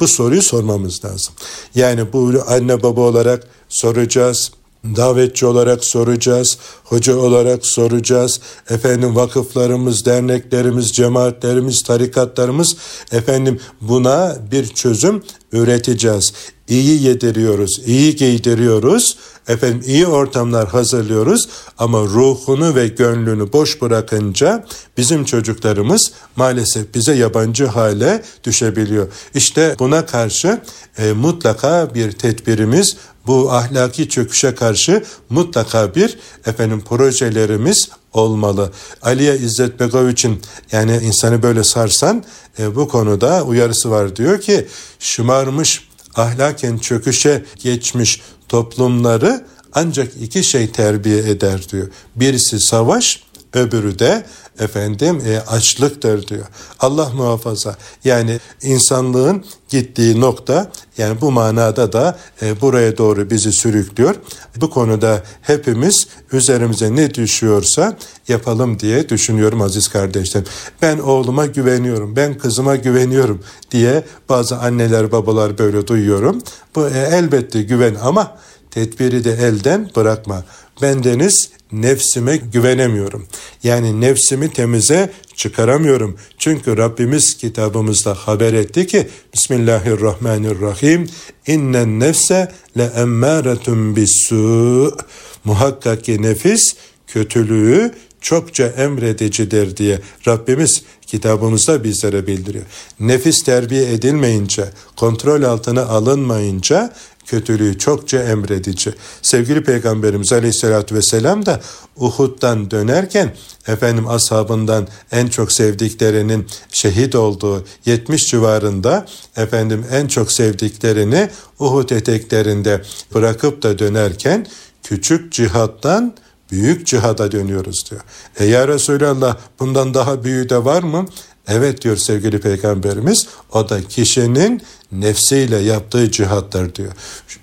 bu 0.00 0.08
soruyu 0.08 0.42
sormamız 0.42 1.04
lazım. 1.04 1.34
Yani 1.74 2.12
bu 2.12 2.32
anne 2.48 2.82
baba 2.82 3.00
olarak 3.00 3.48
soracağız. 3.68 4.50
Davetçi 4.96 5.46
olarak 5.46 5.84
soracağız, 5.84 6.58
hoca 6.84 7.16
olarak 7.16 7.66
soracağız. 7.66 8.40
Efendim 8.70 9.16
vakıflarımız, 9.16 10.04
derneklerimiz, 10.04 10.92
cemaatlerimiz, 10.92 11.82
tarikatlarımız 11.82 12.76
efendim 13.12 13.60
buna 13.80 14.36
bir 14.52 14.66
çözüm 14.66 15.22
üreteceğiz. 15.52 16.32
İyi 16.68 17.02
yediriyoruz, 17.02 17.80
iyi 17.86 18.16
giydiriyoruz. 18.16 19.16
Efendim 19.48 19.82
iyi 19.86 20.06
ortamlar 20.06 20.68
hazırlıyoruz 20.68 21.48
ama 21.78 22.00
ruhunu 22.00 22.74
ve 22.74 22.88
gönlünü 22.88 23.52
boş 23.52 23.82
bırakınca 23.82 24.64
bizim 24.96 25.24
çocuklarımız 25.24 26.12
maalesef 26.36 26.94
bize 26.94 27.14
yabancı 27.14 27.66
hale 27.66 28.22
düşebiliyor. 28.44 29.08
İşte 29.34 29.76
buna 29.78 30.06
karşı 30.06 30.60
e, 30.98 31.12
mutlaka 31.12 31.94
bir 31.94 32.12
tedbirimiz 32.12 32.96
bu 33.26 33.52
ahlaki 33.52 34.08
çöküşe 34.08 34.54
karşı 34.54 35.04
mutlaka 35.30 35.94
bir 35.94 36.18
efendim 36.46 36.82
projelerimiz 36.88 37.88
olmalı. 38.12 38.72
Aliye 39.02 39.36
İzzet 39.38 39.80
Begoviç'in 39.80 40.42
yani 40.72 40.96
insanı 40.96 41.42
böyle 41.42 41.64
sarsan 41.64 42.24
e, 42.58 42.76
bu 42.76 42.88
konuda 42.88 43.42
uyarısı 43.42 43.90
var. 43.90 44.16
Diyor 44.16 44.40
ki 44.40 44.66
şımarmış 44.98 45.88
ahlaken 46.14 46.78
çöküşe 46.78 47.44
geçmiş 47.56 48.20
toplumları 48.48 49.44
ancak 49.72 50.12
iki 50.20 50.44
şey 50.44 50.70
terbiye 50.70 51.18
eder 51.18 51.68
diyor. 51.72 51.88
Birisi 52.16 52.60
savaş, 52.60 53.22
öbürü 53.52 53.98
de 53.98 54.26
efendim 54.58 55.22
e, 55.26 55.38
açlıktır 55.38 56.28
diyor. 56.28 56.46
Allah 56.80 57.10
muhafaza. 57.14 57.76
Yani 58.04 58.40
insanlığın 58.62 59.44
gittiği 59.68 60.20
nokta 60.20 60.70
yani 60.98 61.20
bu 61.20 61.32
manada 61.32 61.92
da 61.92 62.18
e, 62.42 62.60
buraya 62.60 62.98
doğru 62.98 63.30
bizi 63.30 63.52
sürüklüyor. 63.52 64.14
Bu 64.56 64.70
konuda 64.70 65.22
hepimiz 65.42 66.06
üzerimize 66.32 66.96
ne 66.96 67.14
düşüyorsa 67.14 67.96
yapalım 68.28 68.78
diye 68.80 69.08
düşünüyorum 69.08 69.62
aziz 69.62 69.88
kardeşlerim. 69.88 70.46
Ben 70.82 70.98
oğluma 70.98 71.46
güveniyorum, 71.46 72.16
ben 72.16 72.38
kızıma 72.38 72.76
güveniyorum 72.76 73.42
diye 73.70 74.04
bazı 74.28 74.56
anneler 74.58 75.12
babalar 75.12 75.58
böyle 75.58 75.86
duyuyorum. 75.86 76.42
Bu 76.74 76.88
e, 76.88 76.98
elbette 76.98 77.62
güven 77.62 77.96
ama 78.02 78.36
tedbiri 78.70 79.24
de 79.24 79.32
elden 79.32 79.90
bırakma. 79.96 80.44
Bendeniz 80.82 81.50
nefsime 81.72 82.36
güvenemiyorum. 82.36 83.26
Yani 83.62 84.00
nefsimi 84.00 84.52
temize 84.52 85.10
çıkaramıyorum. 85.34 86.16
Çünkü 86.38 86.76
Rabbimiz 86.76 87.36
kitabımızda 87.36 88.14
haber 88.14 88.52
etti 88.52 88.86
ki 88.86 89.08
Bismillahirrahmanirrahim 89.34 91.06
İnnen 91.46 92.00
nefse 92.00 92.52
le 92.78 92.84
emmâretun 92.96 93.96
bissu 93.96 94.96
Muhakkak 95.44 96.04
ki 96.04 96.22
nefis 96.22 96.76
kötülüğü 97.06 97.92
çokça 98.20 98.66
emredicidir 98.66 99.76
diye 99.76 100.00
Rabbimiz 100.26 100.82
kitabımızda 101.06 101.84
bizlere 101.84 102.26
bildiriyor. 102.26 102.64
Nefis 103.00 103.42
terbiye 103.42 103.92
edilmeyince, 103.92 104.64
kontrol 104.96 105.42
altına 105.42 105.82
alınmayınca 105.82 106.92
kötülüğü 107.26 107.78
çokça 107.78 108.22
emredici. 108.22 108.94
Sevgili 109.22 109.64
Peygamberimiz 109.64 110.32
Aleyhisselatü 110.32 110.94
Vesselam 110.94 111.46
da 111.46 111.60
Uhud'dan 111.96 112.70
dönerken 112.70 113.34
efendim 113.66 114.08
ashabından 114.08 114.88
en 115.12 115.26
çok 115.26 115.52
sevdiklerinin 115.52 116.46
şehit 116.72 117.14
olduğu 117.14 117.64
70 117.84 118.26
civarında 118.26 119.06
efendim 119.36 119.84
en 119.92 120.06
çok 120.06 120.32
sevdiklerini 120.32 121.30
Uhud 121.58 121.90
eteklerinde 121.90 122.82
bırakıp 123.14 123.62
da 123.62 123.78
dönerken 123.78 124.46
küçük 124.82 125.32
cihattan 125.32 126.14
büyük 126.50 126.86
cihada 126.86 127.32
dönüyoruz 127.32 127.90
diyor. 127.90 128.00
E 128.38 128.44
ya 128.44 128.68
Resulallah 128.68 129.36
bundan 129.60 129.94
daha 129.94 130.24
büyüğü 130.24 130.48
de 130.48 130.64
var 130.64 130.82
mı? 130.82 131.06
Evet 131.48 131.82
diyor 131.82 131.96
sevgili 131.96 132.40
peygamberimiz 132.40 133.26
o 133.52 133.68
da 133.68 133.82
kişinin 133.82 134.62
nefsiyle 134.92 135.56
yaptığı 135.56 136.10
cihattır 136.10 136.74
diyor. 136.74 136.92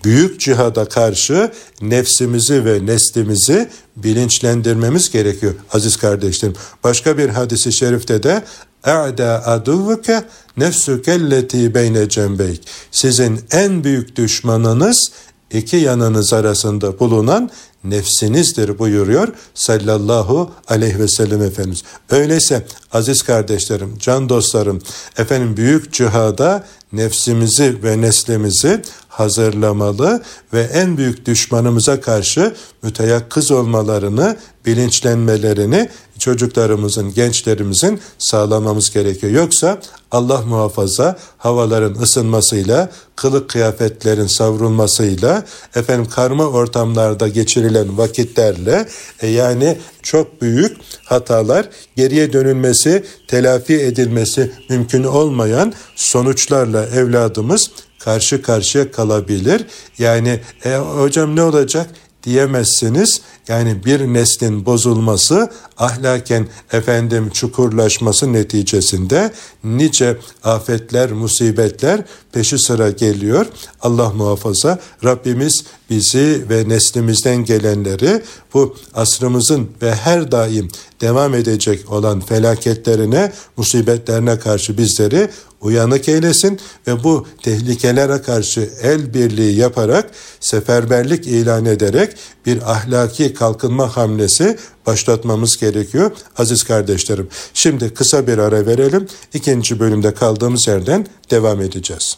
Büyük 0.04 0.40
cihada 0.40 0.86
karşı 0.86 1.52
nefsimizi 1.82 2.66
ve 2.66 2.86
neslimizi 2.86 3.70
bilinçlendirmemiz 3.96 5.12
gerekiyor 5.12 5.54
aziz 5.74 5.98
kardeşlerim. 5.98 6.56
Başka 6.84 7.18
bir 7.18 7.30
hadisi 7.30 7.74
şerifte 7.74 8.24
de 8.24 8.44
E'da 8.86 9.48
aduvuke 9.48 10.24
nefsükelleti 10.58 11.76
beyne 11.76 12.10
cembeyk. 12.10 12.62
Sizin 12.92 13.39
en 13.52 13.84
büyük 13.84 14.16
düşmanınız 14.16 15.12
iki 15.52 15.78
yanınız 15.78 16.34
arasında 16.34 17.00
bulunan 17.00 17.50
nefsinizdir 17.84 18.80
buyuruyor 18.80 19.28
sallallahu 19.54 20.52
aleyhi 20.67 21.00
ve 21.00 21.08
sellem 21.08 21.41
Efendimiz. 21.41 21.84
Öyleyse 22.10 22.65
aziz 22.91 23.22
kardeşlerim, 23.22 23.98
can 24.00 24.30
dostlarım, 24.30 24.82
efendim 25.17 25.58
büyük 25.58 25.93
cihada 25.93 26.63
nefsimizi 26.93 27.84
ve 27.84 28.02
neslimizi 28.02 28.82
hazırlamalı 29.13 30.23
ve 30.54 30.62
en 30.62 30.97
büyük 30.97 31.26
düşmanımıza 31.26 32.02
karşı 32.02 32.56
müteyakkız 32.84 33.52
olmalarını, 33.52 34.38
bilinçlenmelerini 34.65 35.89
çocuklarımızın, 36.19 37.13
gençlerimizin 37.13 37.99
sağlamamız 38.17 38.93
gerekiyor. 38.93 39.34
Yoksa 39.34 39.80
Allah 40.12 40.41
muhafaza 40.41 41.17
havaların 41.38 42.02
ısınmasıyla, 42.02 42.89
kılık 43.15 43.49
kıyafetlerin 43.49 44.28
savrulmasıyla, 44.28 45.43
efendim 45.76 46.10
karma 46.10 46.45
ortamlarda 46.45 47.28
geçirilen 47.28 47.97
vakitlerle 47.97 48.88
e, 49.21 49.28
yani 49.28 49.78
çok 50.04 50.41
büyük 50.41 50.78
hatalar 51.06 51.69
geriye 51.95 52.34
dönülmesi, 52.34 53.06
telafi 53.28 53.73
edilmesi 53.73 54.52
mümkün 54.69 55.04
olmayan 55.04 55.73
sonuçlarla 55.95 56.86
evladımız 56.86 57.71
karşı 58.04 58.42
karşıya 58.42 58.92
kalabilir. 58.92 59.66
Yani 60.00 60.39
e, 60.66 60.76
hocam 60.76 61.36
ne 61.36 61.44
olacak? 61.44 61.89
diyemezsiniz. 62.24 63.22
Yani 63.48 63.86
bir 63.86 64.02
neslin 64.02 64.66
bozulması 64.66 65.52
ahlaken 65.78 66.48
efendim 66.72 67.30
çukurlaşması 67.30 68.34
neticesinde 68.34 69.34
nice 69.63 70.18
afetler, 70.44 71.12
musibetler 71.12 72.02
peşi 72.32 72.60
sıra 72.60 72.89
geliyor. 72.89 73.46
Allah 73.82 74.10
muhafaza 74.10 74.80
Rabbimiz 75.04 75.63
bizi 75.89 76.46
ve 76.50 76.70
neslimizden 76.70 77.46
gelenleri 77.46 78.22
bu 78.54 78.76
asrımızın 78.94 79.70
ve 79.82 79.96
her 79.96 80.32
daim 80.32 80.70
devam 81.02 81.34
edecek 81.34 81.92
olan 81.92 82.20
felaketlerine, 82.20 83.32
musibetlerine 83.58 84.39
karşı 84.39 84.78
bizleri 84.78 85.30
uyanık 85.63 86.10
eylesin 86.10 86.60
ve 86.88 87.04
bu 87.04 87.28
tehlikelere 87.43 88.21
karşı 88.21 88.69
el 88.82 89.13
birliği 89.13 89.56
yaparak 89.60 90.12
seferberlik 90.39 91.28
ilan 91.28 91.65
ederek 91.65 92.15
bir 92.45 92.71
ahlaki 92.71 93.34
kalkınma 93.34 93.97
hamlesi 93.97 94.58
başlatmamız 94.86 95.58
gerekiyor 95.58 96.12
aziz 96.38 96.63
kardeşlerim. 96.63 97.30
Şimdi 97.54 97.93
kısa 97.93 98.28
bir 98.28 98.38
ara 98.38 98.65
verelim. 98.65 99.08
İkinci 99.34 99.80
bölümde 99.80 100.13
kaldığımız 100.13 100.67
yerden 100.67 101.08
devam 101.32 101.62
edeceğiz. 101.62 102.17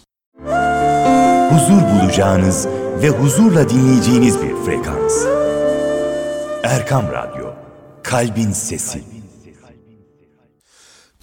Huzur 1.50 1.82
bulacağınız 1.82 2.68
ve 3.02 3.10
huzurla 3.10 3.70
dinleyeceğiniz 3.70 4.36
bir 4.42 4.66
frekans. 4.66 5.14
Erkam 6.64 7.06
Radyo, 7.12 7.54
Kalbin 8.04 8.52
Sesi. 8.52 9.15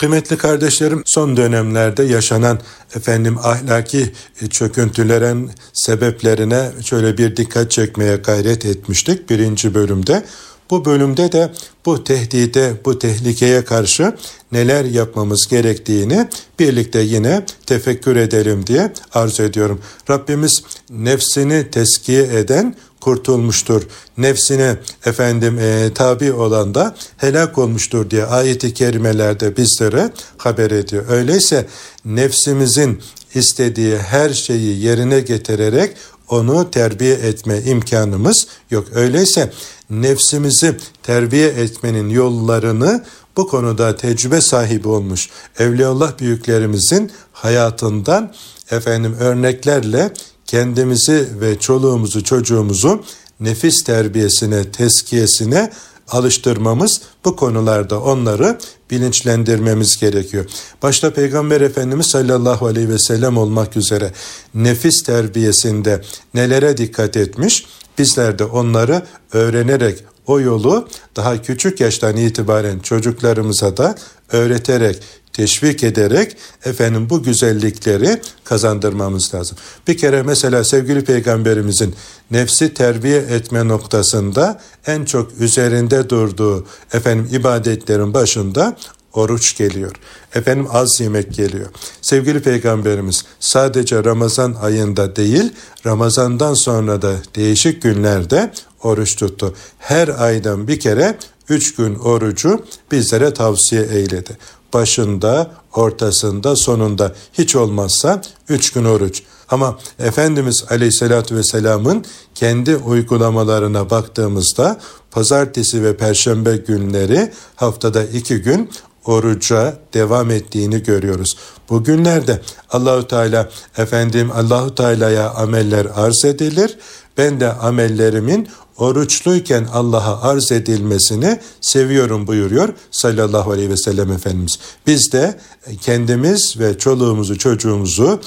Kıymetli 0.03 0.37
kardeşlerim 0.37 1.03
son 1.07 1.37
dönemlerde 1.37 2.03
yaşanan 2.03 2.59
efendim 2.97 3.39
ahlaki 3.39 4.13
çöküntülerin 4.51 5.51
sebeplerine 5.73 6.71
şöyle 6.85 7.19
bir 7.19 7.37
dikkat 7.37 7.71
çekmeye 7.71 8.17
gayret 8.17 8.67
etmiştik 8.67 9.31
birinci 9.31 9.75
bölümde. 9.75 10.25
Bu 10.71 10.85
bölümde 10.85 11.33
de 11.33 11.53
bu 11.87 12.05
tehdide, 12.05 12.73
bu 12.85 12.99
tehlikeye 12.99 13.65
karşı 13.65 14.17
neler 14.53 14.85
yapmamız 14.85 15.47
gerektiğini 15.51 16.29
birlikte 16.59 17.01
yine 17.01 17.47
tefekkür 17.67 18.17
edelim 18.17 18.67
diye 18.67 18.93
arzu 19.15 19.43
ediyorum. 19.43 19.81
Rabbimiz 20.11 20.63
nefsini 20.91 21.71
teskiye 21.71 22.23
eden 22.23 22.75
kurtulmuştur. 23.03 23.83
Nefsine 24.19 24.77
efendim 25.07 25.59
e, 25.59 25.91
tabi 25.95 26.33
olan 26.33 26.75
da 26.75 26.95
helak 27.17 27.59
olmuştur 27.59 28.11
diye 28.11 28.25
ayeti 28.25 28.75
kerimelerde 28.75 29.57
bizlere 29.57 30.11
haber 30.37 30.71
ediyor. 30.71 31.05
Öyleyse 31.09 31.67
nefsimizin 32.05 33.03
istediği 33.35 33.99
her 33.99 34.31
şeyi 34.31 34.83
yerine 34.85 35.21
getirerek 35.21 35.97
onu 36.29 36.71
terbiye 36.71 37.15
etme 37.15 37.63
imkanımız 37.63 38.47
yok. 38.71 38.87
Öyleyse 38.95 39.53
nefsimizi 39.91 40.77
terbiye 41.03 41.49
etmenin 41.49 42.09
yollarını 42.09 43.05
bu 43.37 43.49
konuda 43.49 43.97
tecrübe 43.97 44.41
sahibi 44.41 44.89
olmuş 44.89 45.29
Evliyaullah 45.59 46.19
büyüklerimizin 46.19 47.13
hayatından 47.33 48.35
efendim 48.71 49.17
örneklerle 49.21 50.13
kendimizi 50.53 51.29
ve 51.41 51.59
çoluğumuzu 51.59 52.25
çocuğumuzu 52.25 53.05
nefis 53.41 53.85
terbiyesine, 53.85 54.71
teskiyesine 54.71 55.71
alıştırmamız 56.09 57.01
bu 57.25 57.37
konularda 57.37 58.01
onları 58.01 58.59
bilinçlendirmemiz 58.91 60.01
gerekiyor. 60.01 60.45
Başta 60.83 61.13
Peygamber 61.13 61.61
Efendimiz 61.61 62.07
sallallahu 62.07 62.67
aleyhi 62.67 62.89
ve 62.89 62.99
sellem 62.99 63.39
olmak 63.39 63.77
üzere 63.77 64.13
nefis 64.55 65.03
terbiyesinde 65.03 66.03
nelere 66.35 66.77
dikkat 66.77 67.17
etmiş? 67.17 67.67
Bizler 67.99 68.39
de 68.39 68.45
onları 68.45 69.03
öğrenerek 69.33 70.05
o 70.27 70.41
yolu 70.41 70.89
daha 71.17 71.43
küçük 71.43 71.81
yaştan 71.81 72.17
itibaren 72.17 72.79
çocuklarımıza 72.79 73.77
da 73.77 73.95
öğreterek 74.33 75.03
teşvik 75.33 75.85
ederek 75.85 76.37
efendim 76.65 77.11
bu 77.11 77.23
güzellikleri 77.23 78.21
kazandırmamız 78.45 79.35
lazım. 79.35 79.59
Bir 79.89 79.99
kere 79.99 80.23
mesela 80.23 80.65
sevgili 80.65 81.05
peygamberimizin 81.05 81.95
nefsi 82.31 82.75
terbiye 82.75 83.19
etme 83.19 83.69
noktasında 83.69 84.61
en 84.87 85.05
çok 85.05 85.41
üzerinde 85.41 86.11
durduğu 86.11 86.67
efendim 86.93 87.29
ibadetlerin 87.33 88.15
başında 88.15 88.77
oruç 89.15 89.57
geliyor. 89.57 89.93
Efendim 90.35 90.67
az 90.71 91.01
yemek 91.01 91.35
geliyor. 91.35 91.69
Sevgili 92.03 92.43
peygamberimiz 92.43 93.25
sadece 93.41 94.05
Ramazan 94.05 94.57
ayında 94.63 95.17
değil 95.17 95.53
Ramazandan 95.87 96.55
sonra 96.55 97.03
da 97.03 97.15
değişik 97.37 97.83
günlerde 97.83 98.53
oruç 98.83 99.17
tuttu. 99.17 99.55
Her 99.79 100.09
aydan 100.09 100.69
bir 100.69 100.81
kere 100.81 101.19
üç 101.49 101.75
gün 101.75 101.95
orucu 101.95 102.65
bizlere 102.93 103.35
tavsiye 103.35 103.83
eyledi 103.83 104.39
başında, 104.75 105.51
ortasında, 105.75 106.57
sonunda 106.57 107.13
hiç 107.33 107.57
olmazsa 107.57 108.23
üç 108.49 108.73
gün 108.73 108.85
oruç. 108.85 109.23
Ama 109.49 109.79
Efendimiz 109.99 110.65
Aleyhisselatü 110.71 111.37
Vesselam'ın 111.37 112.05
kendi 112.35 112.77
uygulamalarına 112.77 113.91
baktığımızda 113.91 114.81
pazartesi 115.11 115.85
ve 115.85 115.97
perşembe 115.97 116.57
günleri 116.57 117.33
haftada 117.57 118.05
iki 118.05 118.37
gün 118.37 118.71
oruca 119.05 119.79
devam 119.95 120.31
ettiğini 120.31 120.83
görüyoruz. 120.83 121.37
Bugünlerde 121.71 122.41
Allahu 122.71 123.09
Teala 123.09 123.49
efendim 123.79 124.31
Allahu 124.35 124.75
Teala'ya 124.75 125.31
ameller 125.31 125.87
arz 125.95 126.25
edilir. 126.25 126.79
Ben 127.19 127.41
de 127.41 127.53
amellerimin 127.53 128.49
oruçluyken 128.79 129.67
Allah'a 129.73 130.23
arz 130.23 130.53
edilmesini 130.53 131.41
seviyorum 131.61 132.27
buyuruyor 132.27 132.69
sallallahu 132.91 133.51
aleyhi 133.51 133.71
ve 133.71 133.77
sellem 133.77 134.13
Efendimiz. 134.13 134.59
Biz 134.87 135.13
de 135.13 135.39
kendimiz 135.81 136.55
ve 136.59 136.79
çoluğumuzu 136.79 137.39
çocuğumuzu 137.39 138.21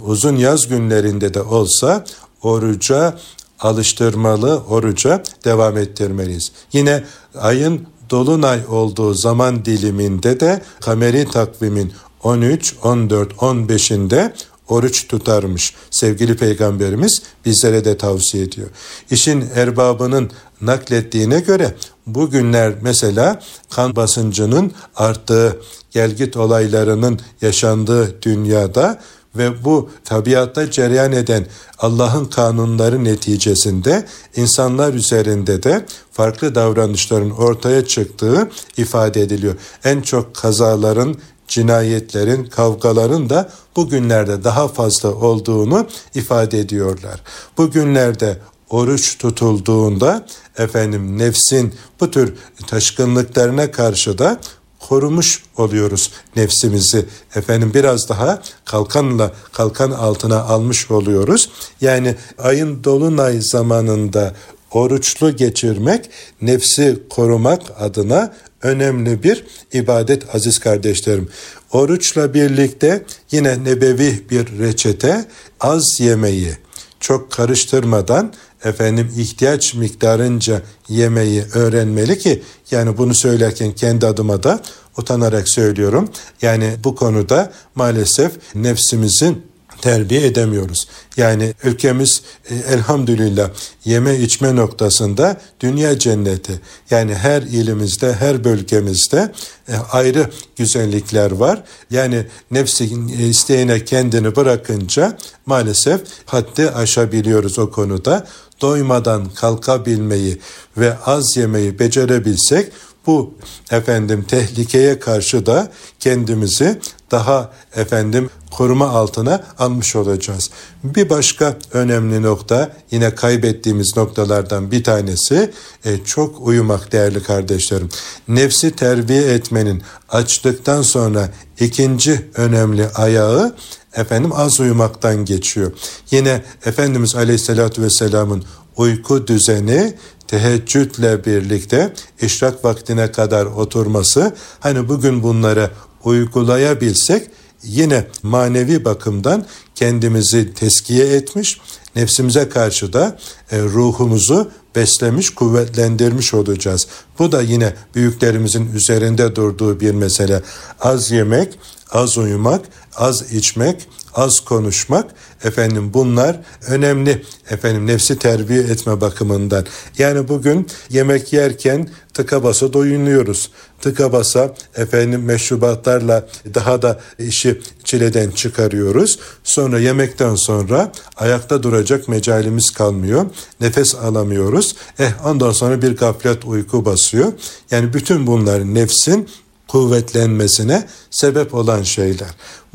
uzun 0.00 0.36
yaz 0.36 0.68
günlerinde 0.68 1.34
de 1.34 1.42
olsa 1.42 2.04
oruca 2.42 3.18
alıştırmalı, 3.60 4.62
oruca 4.68 5.22
devam 5.44 5.76
ettirmeliyiz. 5.76 6.52
Yine 6.72 7.04
ayın 7.38 7.86
dolunay 8.10 8.60
olduğu 8.68 9.14
zaman 9.14 9.64
diliminde 9.64 10.40
de 10.40 10.62
kameri 10.80 11.30
takvimin 11.30 11.92
13, 12.22 12.74
14, 12.82 13.32
15'inde 13.32 14.32
oruç 14.70 15.08
tutarmış. 15.08 15.74
Sevgili 15.90 16.36
peygamberimiz 16.36 17.22
bizlere 17.44 17.84
de 17.84 17.96
tavsiye 17.96 18.44
ediyor. 18.44 18.68
İşin 19.10 19.44
erbabının 19.54 20.30
naklettiğine 20.60 21.40
göre 21.40 21.74
bugünler 22.06 22.74
mesela 22.82 23.40
kan 23.70 23.96
basıncının 23.96 24.72
arttığı, 24.96 25.60
gelgit 25.90 26.36
olaylarının 26.36 27.20
yaşandığı 27.42 28.22
dünyada 28.22 29.00
ve 29.36 29.64
bu 29.64 29.90
tabiatta 30.04 30.70
cereyan 30.70 31.12
eden 31.12 31.46
Allah'ın 31.78 32.24
kanunları 32.24 33.04
neticesinde 33.04 34.06
insanlar 34.36 34.94
üzerinde 34.94 35.62
de 35.62 35.86
farklı 36.12 36.54
davranışların 36.54 37.30
ortaya 37.30 37.86
çıktığı 37.86 38.50
ifade 38.76 39.20
ediliyor. 39.20 39.54
En 39.84 40.00
çok 40.00 40.34
kazaların, 40.34 41.16
cinayetlerin, 41.50 42.44
kavgaların 42.44 43.30
da 43.30 43.50
bugünlerde 43.76 44.44
daha 44.44 44.68
fazla 44.68 45.14
olduğunu 45.14 45.86
ifade 46.14 46.58
ediyorlar. 46.58 47.20
Bugünlerde 47.58 48.38
oruç 48.70 49.18
tutulduğunda 49.18 50.26
efendim 50.58 51.18
nefsin 51.18 51.74
bu 52.00 52.10
tür 52.10 52.34
taşkınlıklarına 52.66 53.70
karşı 53.70 54.18
da 54.18 54.40
korumuş 54.88 55.42
oluyoruz 55.56 56.10
nefsimizi. 56.36 57.06
Efendim 57.34 57.72
biraz 57.74 58.08
daha 58.08 58.42
kalkanla 58.64 59.32
kalkan 59.52 59.90
altına 59.90 60.42
almış 60.42 60.90
oluyoruz. 60.90 61.50
Yani 61.80 62.14
ayın 62.38 62.84
dolunay 62.84 63.40
zamanında 63.40 64.34
oruçlu 64.72 65.36
geçirmek 65.36 66.10
nefsi 66.42 66.98
korumak 67.10 67.62
adına 67.78 68.32
önemli 68.62 69.22
bir 69.22 69.44
ibadet 69.72 70.34
aziz 70.34 70.58
kardeşlerim. 70.58 71.28
Oruçla 71.72 72.34
birlikte 72.34 73.04
yine 73.30 73.64
nebevi 73.64 74.24
bir 74.30 74.58
reçete 74.58 75.24
az 75.60 75.84
yemeyi 75.98 76.56
çok 77.00 77.32
karıştırmadan 77.32 78.32
efendim 78.64 79.12
ihtiyaç 79.16 79.74
miktarınca 79.74 80.62
yemeyi 80.88 81.44
öğrenmeli 81.54 82.18
ki 82.18 82.42
yani 82.70 82.98
bunu 82.98 83.14
söylerken 83.14 83.72
kendi 83.72 84.06
adıma 84.06 84.42
da 84.42 84.60
utanarak 84.98 85.48
söylüyorum. 85.48 86.08
Yani 86.42 86.76
bu 86.84 86.94
konuda 86.94 87.52
maalesef 87.74 88.32
nefsimizin 88.54 89.49
terbiye 89.80 90.26
edemiyoruz. 90.26 90.88
Yani 91.16 91.54
ülkemiz 91.64 92.22
e, 92.50 92.54
elhamdülillah 92.54 93.50
yeme 93.84 94.18
içme 94.18 94.56
noktasında 94.56 95.40
dünya 95.60 95.98
cenneti. 95.98 96.60
Yani 96.90 97.14
her 97.14 97.42
ilimizde, 97.42 98.12
her 98.12 98.44
bölgemizde 98.44 99.32
e, 99.68 99.76
ayrı 99.92 100.30
güzellikler 100.56 101.30
var. 101.30 101.62
Yani 101.90 102.26
nefsi 102.50 102.84
e, 103.18 103.26
isteğine 103.26 103.84
kendini 103.84 104.36
bırakınca 104.36 105.18
maalesef 105.46 106.00
haddi 106.26 106.70
aşabiliyoruz 106.70 107.58
o 107.58 107.70
konuda. 107.70 108.26
Doymadan 108.60 109.28
kalkabilmeyi 109.28 110.40
ve 110.76 110.98
az 111.06 111.36
yemeyi 111.36 111.78
becerebilsek 111.78 112.72
bu 113.06 113.34
efendim 113.70 114.24
tehlikeye 114.28 114.98
karşı 114.98 115.46
da 115.46 115.72
kendimizi 116.00 116.80
daha 117.10 117.52
efendim 117.76 118.30
koruma 118.50 118.88
altına 118.88 119.44
almış 119.58 119.96
olacağız. 119.96 120.50
Bir 120.84 121.10
başka 121.10 121.58
önemli 121.72 122.22
nokta 122.22 122.72
yine 122.90 123.14
kaybettiğimiz 123.14 123.96
noktalardan 123.96 124.70
bir 124.70 124.84
tanesi 124.84 125.50
e, 125.84 126.04
çok 126.04 126.46
uyumak 126.46 126.92
değerli 126.92 127.22
kardeşlerim. 127.22 127.88
Nefsi 128.28 128.76
terbiye 128.76 129.34
etmenin 129.34 129.82
açtıktan 130.08 130.82
sonra 130.82 131.28
ikinci 131.60 132.30
önemli 132.34 132.88
ayağı 132.94 133.56
efendim 133.94 134.32
az 134.34 134.60
uyumaktan 134.60 135.24
geçiyor. 135.24 135.72
Yine 136.10 136.42
Efendimiz 136.64 137.14
Aleyhisselatü 137.14 137.82
Vesselam'ın 137.82 138.44
uyku 138.76 139.26
düzeni 139.26 139.94
teheccüdle 140.28 141.24
birlikte 141.24 141.92
işrak 142.22 142.64
vaktine 142.64 143.12
kadar 143.12 143.46
oturması 143.46 144.34
hani 144.60 144.88
bugün 144.88 145.22
bunları 145.22 145.70
uygulayabilsek 146.04 147.30
yine 147.62 148.06
manevi 148.22 148.84
bakımdan 148.84 149.46
kendimizi 149.74 150.54
teskiye 150.54 151.06
etmiş, 151.06 151.60
nefsimize 151.96 152.48
karşı 152.48 152.92
da 152.92 153.18
e, 153.52 153.62
ruhumuzu 153.62 154.50
beslemiş, 154.76 155.30
kuvvetlendirmiş 155.30 156.34
olacağız. 156.34 156.86
Bu 157.18 157.32
da 157.32 157.42
yine 157.42 157.74
büyüklerimizin 157.94 158.72
üzerinde 158.74 159.36
durduğu 159.36 159.80
bir 159.80 159.94
mesele. 159.94 160.42
Az 160.80 161.10
yemek, 161.10 161.58
az 161.90 162.18
uyumak, 162.18 162.60
az 162.96 163.32
içmek, 163.32 163.88
az 164.14 164.40
konuşmak 164.40 165.10
efendim 165.44 165.94
bunlar 165.94 166.40
önemli 166.66 167.22
efendim 167.50 167.86
nefsi 167.86 168.18
terbiye 168.18 168.60
etme 168.60 169.00
bakımından. 169.00 169.66
Yani 169.98 170.28
bugün 170.28 170.66
yemek 170.90 171.32
yerken 171.32 171.90
tıka 172.14 172.44
basa 172.44 172.72
doyunuyoruz. 172.72 173.50
Tıka 173.80 174.12
basa 174.12 174.54
efendim 174.76 175.22
meşrubatlarla 175.22 176.28
daha 176.54 176.82
da 176.82 177.00
işi 177.18 177.60
çileden 177.90 178.30
çıkarıyoruz. 178.30 179.18
Sonra 179.44 179.78
yemekten 179.78 180.34
sonra 180.34 180.92
ayakta 181.16 181.62
duracak 181.62 182.08
mecalimiz 182.08 182.70
kalmıyor. 182.70 183.26
Nefes 183.60 183.94
alamıyoruz. 183.94 184.76
Eh 184.98 185.12
ondan 185.24 185.52
sonra 185.52 185.82
bir 185.82 185.96
gaflet 185.96 186.44
uyku 186.44 186.84
basıyor. 186.84 187.32
Yani 187.70 187.92
bütün 187.92 188.26
bunlar 188.26 188.74
nefsin 188.74 189.28
kuvvetlenmesine 189.68 190.86
sebep 191.10 191.54
olan 191.54 191.82
şeyler. 191.82 192.30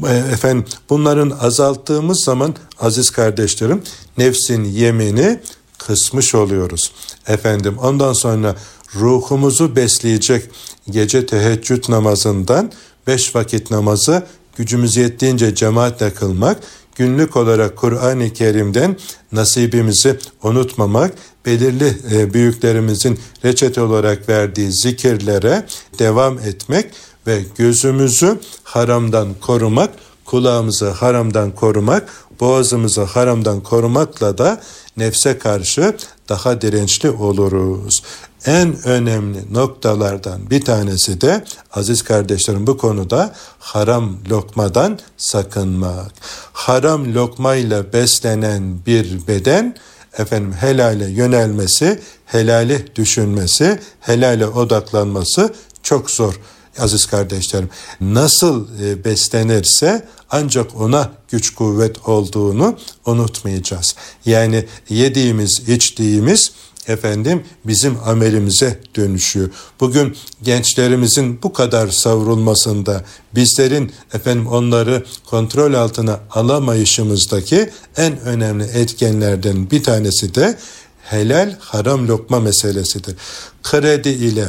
E, 0.08 0.16
efendim 0.34 0.66
bunların 0.90 1.30
azalttığımız 1.30 2.24
zaman 2.24 2.56
aziz 2.80 3.10
kardeşlerim 3.10 3.82
nefsin 4.18 4.64
yemini 4.64 5.40
kısmış 5.78 6.36
oluyoruz. 6.36 6.92
Efendim 7.28 7.78
ondan 7.78 8.14
sonra 8.14 8.56
ruhumuzu 8.96 9.76
besleyecek 9.76 10.50
gece 10.90 11.26
teheccüd 11.26 11.84
namazından 11.90 12.72
beş 13.08 13.36
vakit 13.36 13.72
namazı 13.72 14.24
gücümüz 14.56 14.98
yettiğince 14.98 15.56
cemaatle 15.56 16.14
kılmak, 16.14 16.58
günlük 16.96 17.36
olarak 17.38 17.76
Kur'an-ı 17.76 18.34
Kerim'den 18.34 18.98
nasibimizi 19.32 20.18
unutmamak, 20.44 21.14
belirli 21.46 21.94
e, 22.12 22.34
büyüklerimizin 22.34 23.20
reçete 23.46 23.82
olarak 23.82 24.30
verdiği 24.30 24.72
zikirlere 24.72 25.66
devam 26.00 26.40
etmek 26.40 26.86
ve 27.28 27.42
gözümüzü 27.58 28.40
haramdan 28.64 29.34
korumak, 29.42 29.90
kulağımızı 30.36 30.90
haramdan 30.90 31.52
korumak, 31.52 32.10
boğazımızı 32.40 33.04
haramdan 33.04 33.62
korumakla 33.62 34.38
da 34.38 34.62
nefse 34.98 35.38
karşı 35.38 35.96
daha 36.30 36.62
dirençli 36.62 37.10
oluruz. 37.10 38.04
En 38.46 38.88
önemli 38.88 39.54
noktalardan 39.54 40.50
bir 40.50 40.62
tanesi 40.62 41.22
de 41.22 41.46
aziz 41.74 42.02
kardeşlerim 42.02 42.68
bu 42.68 42.78
konuda 42.78 43.36
haram 43.60 44.18
lokmadan 44.30 45.00
sakınmak. 45.18 46.12
Haram 46.54 47.14
lokmayla 47.14 47.94
beslenen 47.94 48.86
bir 48.86 49.28
beden 49.28 49.76
efendim 50.18 50.54
helale 50.54 51.10
yönelmesi, 51.10 52.00
helali 52.26 52.96
düşünmesi, 52.96 53.80
helale 54.00 54.48
odaklanması 54.48 55.54
çok 55.84 56.12
zor 56.12 56.40
aziz 56.80 57.06
kardeşlerim. 57.06 57.70
Nasıl 58.02 58.68
e, 58.82 59.06
beslenirse 59.06 60.06
ancak 60.30 60.82
ona 60.82 61.12
güç 61.30 61.54
kuvvet 61.56 62.08
olduğunu 62.08 62.78
unutmayacağız. 63.06 63.96
Yani 64.26 64.66
yediğimiz, 64.90 65.62
içtiğimiz 65.68 66.52
efendim 66.88 67.44
bizim 67.66 67.98
amelimize 68.06 68.80
dönüşüyor. 68.96 69.50
Bugün 69.80 70.18
gençlerimizin 70.44 71.44
bu 71.44 71.54
kadar 71.54 71.88
savrulmasında 71.88 73.04
bizlerin 73.36 73.92
efendim 74.14 74.48
onları 74.48 75.06
kontrol 75.26 75.74
altına 75.74 76.20
alamayışımızdaki 76.32 77.70
en 77.98 78.20
önemli 78.20 78.64
etkenlerden 78.64 79.72
bir 79.72 79.84
tanesi 79.84 80.36
de 80.36 80.58
helal 81.04 81.56
haram 81.60 82.08
lokma 82.08 82.40
meselesidir. 82.40 83.16
Kredi 83.64 84.10
ile 84.10 84.46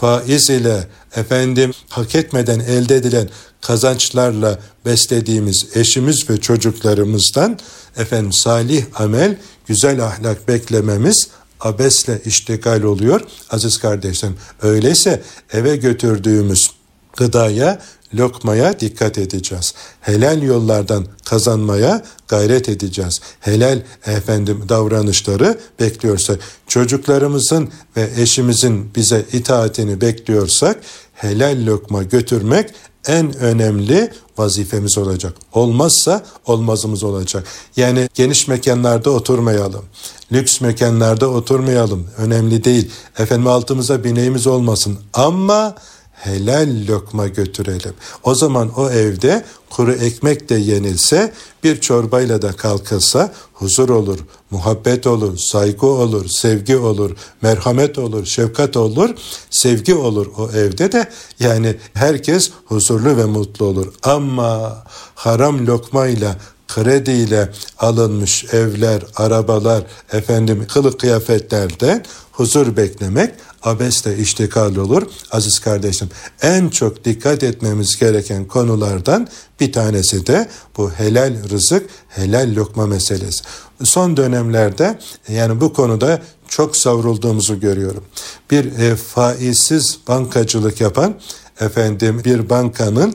faiz 0.00 0.50
ile 0.50 0.86
efendim 1.16 1.72
hak 1.88 2.14
etmeden 2.14 2.60
elde 2.60 2.96
edilen 2.96 3.28
kazançlarla 3.60 4.58
beslediğimiz 4.86 5.66
eşimiz 5.74 6.30
ve 6.30 6.40
çocuklarımızdan 6.40 7.58
efendim 7.96 8.32
salih 8.32 8.84
amel, 8.94 9.36
güzel 9.66 10.04
ahlak 10.04 10.48
beklememiz 10.48 11.28
abesle 11.60 12.20
iştigal 12.24 12.82
oluyor 12.82 13.20
aziz 13.50 13.78
kardeşlerim. 13.78 14.36
Öyleyse 14.62 15.22
eve 15.52 15.76
götürdüğümüz 15.76 16.70
gıdaya, 17.16 17.80
lokmaya 18.14 18.80
dikkat 18.80 19.18
edeceğiz. 19.18 19.74
Helal 20.00 20.42
yollardan 20.42 21.06
kazanmaya 21.24 22.02
gayret 22.28 22.68
edeceğiz. 22.68 23.20
Helal 23.40 23.82
efendim 24.06 24.64
davranışları 24.68 25.58
bekliyorsak, 25.80 26.38
çocuklarımızın 26.66 27.68
ve 27.96 28.10
eşimizin 28.16 28.90
bize 28.96 29.24
itaatini 29.32 30.00
bekliyorsak 30.00 30.80
helal 31.12 31.66
lokma 31.66 32.02
götürmek 32.02 32.70
en 33.06 33.36
önemli 33.36 34.10
vazifemiz 34.38 34.98
olacak. 34.98 35.34
Olmazsa 35.52 36.24
olmazımız 36.46 37.04
olacak. 37.04 37.44
Yani 37.76 38.08
geniş 38.14 38.48
mekanlarda 38.48 39.10
oturmayalım. 39.10 39.84
Lüks 40.32 40.60
mekanlarda 40.60 41.28
oturmayalım. 41.28 42.06
Önemli 42.16 42.64
değil. 42.64 42.90
Efendim 43.18 43.46
altımıza 43.46 44.04
bineğimiz 44.04 44.46
olmasın. 44.46 44.98
Ama 45.14 45.74
helal 46.18 46.86
lokma 46.88 47.26
götürelim. 47.26 47.94
O 48.22 48.34
zaman 48.34 48.68
o 48.76 48.90
evde 48.90 49.44
kuru 49.70 49.92
ekmek 49.92 50.48
de 50.48 50.54
yenilse, 50.54 51.32
bir 51.64 51.80
çorbayla 51.80 52.42
da 52.42 52.52
kalkılsa 52.52 53.32
huzur 53.52 53.88
olur, 53.88 54.18
muhabbet 54.50 55.06
olur, 55.06 55.36
saygı 55.36 55.86
olur, 55.86 56.28
sevgi 56.28 56.76
olur, 56.76 57.16
merhamet 57.42 57.98
olur, 57.98 58.26
şefkat 58.26 58.76
olur, 58.76 59.10
sevgi 59.50 59.94
olur 59.94 60.26
o 60.36 60.50
evde 60.50 60.92
de 60.92 61.08
yani 61.40 61.76
herkes 61.94 62.50
huzurlu 62.64 63.16
ve 63.16 63.24
mutlu 63.24 63.64
olur. 63.64 63.92
Ama 64.02 64.84
haram 65.14 65.66
lokmayla 65.66 66.36
krediyle 66.68 67.52
alınmış 67.78 68.44
evler, 68.52 69.02
arabalar, 69.16 69.82
efendim 70.12 70.66
kılık 70.68 71.00
kıyafetlerde 71.00 72.02
huzur 72.32 72.76
beklemek 72.76 73.34
abesle 73.62 74.18
iştikal 74.18 74.76
olur. 74.76 75.02
Aziz 75.30 75.58
kardeşim 75.58 76.08
en 76.42 76.68
çok 76.68 77.04
dikkat 77.04 77.42
etmemiz 77.42 77.96
gereken 77.96 78.44
konulardan 78.44 79.28
bir 79.60 79.72
tanesi 79.72 80.26
de 80.26 80.48
bu 80.76 80.90
helal 80.90 81.48
rızık, 81.50 81.90
helal 82.08 82.54
lokma 82.54 82.86
meselesi. 82.86 83.44
Son 83.84 84.16
dönemlerde 84.16 84.98
yani 85.28 85.60
bu 85.60 85.72
konuda 85.72 86.22
çok 86.48 86.76
savrulduğumuzu 86.76 87.60
görüyorum. 87.60 88.04
Bir 88.50 88.78
e, 88.78 88.96
faizsiz 88.96 89.98
bankacılık 90.08 90.80
yapan 90.80 91.14
efendim 91.60 92.22
bir 92.24 92.50
bankanın 92.50 93.14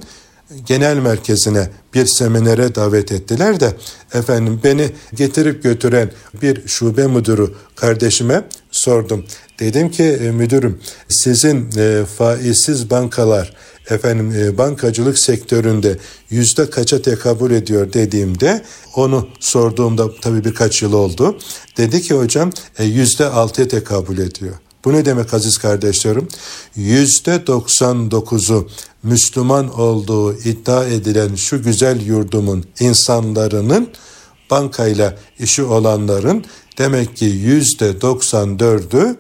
genel 0.66 0.98
merkezine 0.98 1.70
bir 1.94 2.06
seminere 2.06 2.76
davet 2.76 3.12
ettiler 3.12 3.60
de 3.60 3.74
efendim 4.14 4.60
beni 4.64 4.92
getirip 5.14 5.64
götüren 5.64 6.12
bir 6.42 6.68
şube 6.68 7.08
müdürü 7.08 7.54
kardeşime 7.76 8.44
sordum. 8.72 9.26
Dedim 9.60 9.92
ki 9.92 10.04
e, 10.04 10.32
müdürüm 10.32 10.80
sizin 11.10 11.70
e, 11.78 12.06
faizsiz 12.18 12.90
bankalar 12.90 13.54
efendim 13.90 14.34
e, 14.38 14.58
bankacılık 14.58 15.20
sektöründe 15.20 15.98
yüzde 16.30 16.70
kaça 16.70 17.02
tekabül 17.02 17.52
ediyor 17.52 17.94
dediğimde 17.94 18.62
onu 18.96 19.28
sorduğumda 19.40 20.16
tabii 20.22 20.46
birkaç 20.46 20.82
yıl 20.82 20.94
oldu. 20.94 21.38
Dedi 21.78 22.02
ki 22.02 22.14
hocam 22.14 22.52
yüzde 22.80 23.26
altıya 23.26 23.68
tekabül 23.68 24.18
ediyor. 24.18 24.56
Bu 24.86 24.94
ne 24.94 25.06
demek 25.06 25.34
aziz 25.34 25.58
kardeşlerim? 25.58 26.28
Yüzde 26.76 27.36
99'u 27.36 28.68
Müslüman 29.04 29.80
olduğu 29.80 30.34
iddia 30.34 30.86
edilen 30.86 31.36
şu 31.36 31.64
güzel 31.64 32.02
yurdumun 32.02 32.66
insanların 32.80 33.90
bankayla 34.52 35.18
işi 35.40 35.64
olanların 35.64 36.46
demek 36.78 37.18
ki 37.18 37.26
yüzde 37.26 37.92
94'ü 37.92 39.16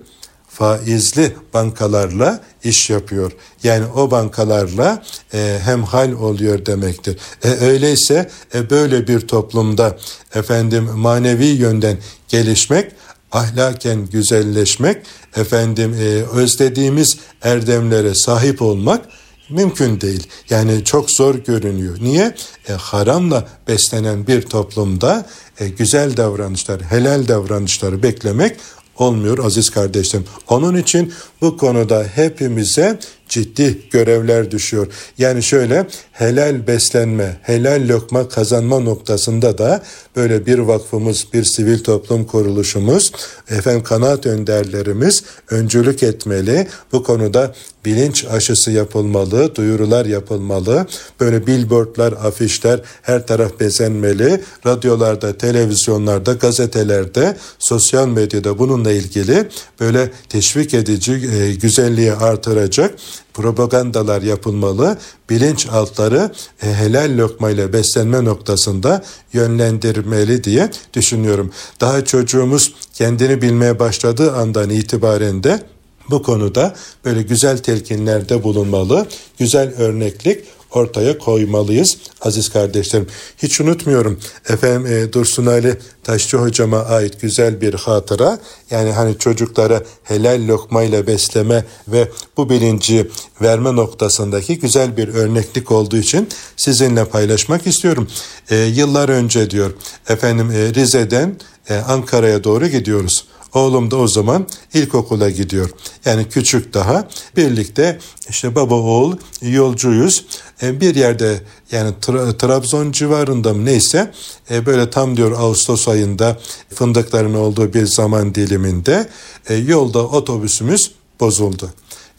faizli 0.54 1.36
bankalarla 1.54 2.40
iş 2.64 2.90
yapıyor. 2.90 3.32
Yani 3.64 3.86
o 3.96 4.12
bankalarla 4.12 5.04
e, 5.34 5.60
hemhal 5.64 6.12
oluyor 6.12 6.66
demektir. 6.66 7.18
E, 7.44 7.50
öyleyse 7.50 8.30
e, 8.56 8.70
böyle 8.70 9.08
bir 9.08 9.20
toplumda 9.20 9.98
efendim 10.36 10.90
manevi 10.96 11.46
yönden 11.46 11.98
gelişmek 12.28 12.92
ahlaken 13.34 14.06
güzelleşmek, 14.12 14.98
efendim 15.36 15.94
e, 15.94 16.06
özlediğimiz 16.38 17.18
erdemlere 17.42 18.16
sahip 18.16 18.62
olmak 18.62 19.06
mümkün 19.50 20.02
değil. 20.02 20.28
Yani 20.50 20.84
çok 20.84 21.12
zor 21.12 21.36
görünüyor. 21.36 21.98
Niye? 22.02 22.36
E, 22.70 22.74
haramla 22.74 23.48
beslenen 23.68 24.28
bir 24.28 24.42
toplumda 24.42 25.26
e, 25.60 25.70
güzel 25.70 26.18
davranışlar, 26.18 26.82
helal 26.82 27.28
davranışları 27.28 28.04
beklemek 28.04 28.58
olmuyor 28.98 29.46
aziz 29.46 29.70
kardeşlerim. 29.70 30.26
Onun 30.50 30.76
için 30.76 31.14
bu 31.42 31.58
konuda 31.58 32.06
hepimize 32.16 33.00
ciddi 33.34 33.78
görevler 33.92 34.52
düşüyor. 34.52 34.88
Yani 35.18 35.44
şöyle 35.44 35.88
helal 36.12 36.68
beslenme, 36.68 37.38
helal 37.42 37.88
lokma 37.88 38.30
kazanma 38.30 38.80
noktasında 38.80 39.58
da 39.58 39.84
böyle 40.16 40.46
bir 40.46 40.60
vakfımız, 40.60 41.28
bir 41.34 41.44
sivil 41.44 41.80
toplum 41.80 42.26
kuruluşumuz, 42.26 43.12
efendim 43.50 43.84
kanaat 43.84 44.26
önderlerimiz 44.26 45.24
öncülük 45.50 46.04
etmeli. 46.04 46.68
Bu 46.92 47.04
konuda 47.04 47.54
bilinç 47.86 48.26
aşısı 48.26 48.72
yapılmalı, 48.72 49.56
duyurular 49.56 50.06
yapılmalı. 50.06 50.88
Böyle 51.20 51.48
billboardlar, 51.48 52.12
afişler 52.12 52.82
her 53.02 53.28
taraf 53.28 53.60
bezenmeli. 53.60 54.44
Radyolarda, 54.66 55.38
televizyonlarda, 55.38 56.34
gazetelerde, 56.34 57.38
sosyal 57.60 58.08
medyada 58.08 58.60
bununla 58.60 58.92
ilgili 58.92 59.50
böyle 59.80 60.12
teşvik 60.30 60.74
edici, 60.74 61.12
e, 61.14 61.54
güzelliği 61.54 62.14
artıracak 62.14 62.96
propagandalar 63.34 64.22
yapılmalı, 64.22 64.98
bilinç 65.30 65.68
altları 65.68 66.32
e, 66.64 66.74
helal 66.74 67.18
lokmayla 67.18 67.74
beslenme 67.74 68.26
noktasında 68.26 69.04
yönlendirmeli 69.34 70.44
diye 70.44 70.70
düşünüyorum. 70.94 71.52
Daha 71.82 72.06
çocuğumuz 72.06 72.74
kendini 72.94 73.42
bilmeye 73.42 73.80
başladığı 73.80 74.34
andan 74.34 74.70
itibaren 74.70 75.44
de 75.44 75.64
bu 76.10 76.24
konuda 76.24 76.76
böyle 77.06 77.22
güzel 77.22 77.58
telkinlerde 77.58 78.44
bulunmalı, 78.44 79.08
güzel 79.40 79.74
örneklik 79.78 80.46
ortaya 80.74 81.18
koymalıyız 81.18 81.98
aziz 82.22 82.50
kardeşlerim. 82.50 83.08
Hiç 83.38 83.62
unutmuyorum 83.62 84.20
efendim 84.50 84.86
e, 84.94 85.14
Dursun 85.14 85.46
Ali 85.46 85.78
Taşçı 86.04 86.38
hocama 86.38 86.80
ait 86.80 87.22
güzel 87.22 87.62
bir 87.62 87.74
hatıra. 87.74 88.40
Yani 88.72 88.92
hani 88.92 89.18
çocuklara 89.18 89.84
helal 90.04 90.48
lokmayla 90.48 91.08
besleme 91.08 91.66
ve 91.88 92.10
bu 92.38 92.50
bilinci 92.50 93.10
verme 93.42 93.76
noktasındaki 93.76 94.60
güzel 94.60 94.98
bir 94.98 95.08
örneklik 95.08 95.72
olduğu 95.72 95.98
için 95.98 96.30
sizinle 96.58 97.06
paylaşmak 97.06 97.68
istiyorum. 97.68 98.08
E, 98.50 98.56
yıllar 98.56 99.10
önce 99.10 99.50
diyor 99.50 99.72
efendim 100.10 100.52
e, 100.52 100.74
Rize'den 100.74 101.36
e, 101.70 101.76
Ankara'ya 101.76 102.44
doğru 102.44 102.68
gidiyoruz. 102.68 103.26
Oğlum 103.54 103.92
da 103.92 103.98
o 103.98 104.08
zaman 104.08 104.48
ilkokula 104.74 105.30
gidiyor. 105.30 105.70
Yani 106.06 106.30
küçük 106.30 106.74
daha. 106.74 107.08
Birlikte 107.38 108.00
işte 108.30 108.56
baba 108.56 108.76
oğul 108.76 109.18
yolcuyuz. 109.42 110.26
E, 110.64 110.82
bir 110.82 110.96
yerde 110.96 111.42
yani 111.72 111.94
Tra- 112.02 112.38
Trabzon 112.38 112.92
civarında 112.92 113.54
mı 113.54 113.66
neyse 113.66 114.12
e, 114.52 114.66
böyle 114.66 114.90
tam 114.90 115.18
diyor 115.18 115.32
Ağustos 115.32 115.88
ayında 115.88 116.38
fındıkların 116.74 117.34
olduğu 117.34 117.74
bir 117.74 117.86
zaman 117.86 118.36
diliminde 118.36 119.10
e, 119.50 119.56
yolda 119.56 120.08
otobüsümüz 120.08 120.92
bozuldu. 121.20 121.70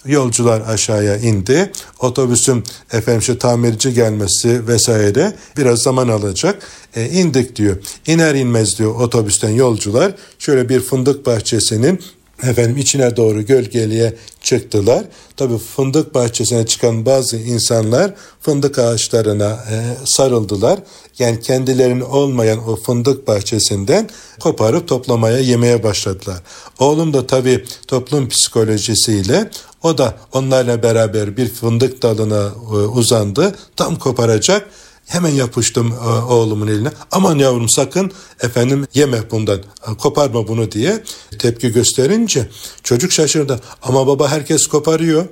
Yolcular 0.06 0.60
aşağıya 0.60 1.16
indi. 1.16 1.72
Otobüsün 2.00 2.64
efendim 2.92 3.22
şu 3.22 3.38
tamirci 3.38 3.94
gelmesi 3.94 4.68
vesaire 4.68 5.32
biraz 5.56 5.82
zaman 5.82 6.08
alacak. 6.08 6.62
E, 6.96 7.10
indik 7.10 7.56
diyor. 7.56 7.76
İner 8.06 8.34
inmez 8.34 8.78
diyor 8.78 8.94
otobüsten 8.94 9.50
yolcular 9.50 10.12
şöyle 10.38 10.68
bir 10.68 10.80
fındık 10.80 11.26
bahçesinin 11.26 12.00
efendim 12.42 12.76
içine 12.76 13.16
doğru 13.16 13.46
gölgeliğe 13.46 14.14
çıktılar. 14.42 15.04
Tabii 15.36 15.58
fındık 15.58 16.14
bahçesine 16.14 16.66
çıkan 16.66 17.06
bazı 17.06 17.36
insanlar 17.36 18.14
fındık 18.40 18.78
ağaçlarına 18.78 19.50
e, 19.50 19.76
sarıldılar. 20.04 20.78
Yani 21.18 21.40
kendilerinin 21.40 22.00
olmayan 22.00 22.68
o 22.68 22.77
fındık 22.77 23.27
bahçesinden 23.29 24.09
koparıp 24.40 24.88
toplamaya 24.88 25.38
yemeye 25.38 25.83
başladılar. 25.83 26.38
Oğlum 26.79 27.12
da 27.12 27.27
tabii 27.27 27.64
toplum 27.87 28.29
psikolojisiyle 28.29 29.50
o 29.83 29.98
da 29.98 30.16
onlarla 30.33 30.83
beraber 30.83 31.37
bir 31.37 31.48
fındık 31.48 32.03
dalına 32.03 32.53
e, 32.70 32.77
uzandı. 32.77 33.55
Tam 33.77 33.96
koparacak. 33.96 34.68
Hemen 35.07 35.31
yapıştım 35.31 35.92
e, 35.92 36.09
oğlumun 36.09 36.66
eline. 36.66 36.88
Aman 37.11 37.38
yavrum 37.38 37.68
sakın 37.68 38.12
efendim 38.40 38.87
yeme 38.94 39.31
bundan 39.31 39.59
e, 39.59 39.94
koparma 39.98 40.48
bunu 40.48 40.72
diye 40.72 41.05
tepki 41.38 41.72
gösterince 41.72 42.48
çocuk 42.83 43.12
şaşırdı. 43.12 43.61
Ama 43.83 44.07
baba 44.07 44.31
herkes 44.31 44.66
koparıyor. 44.66 45.24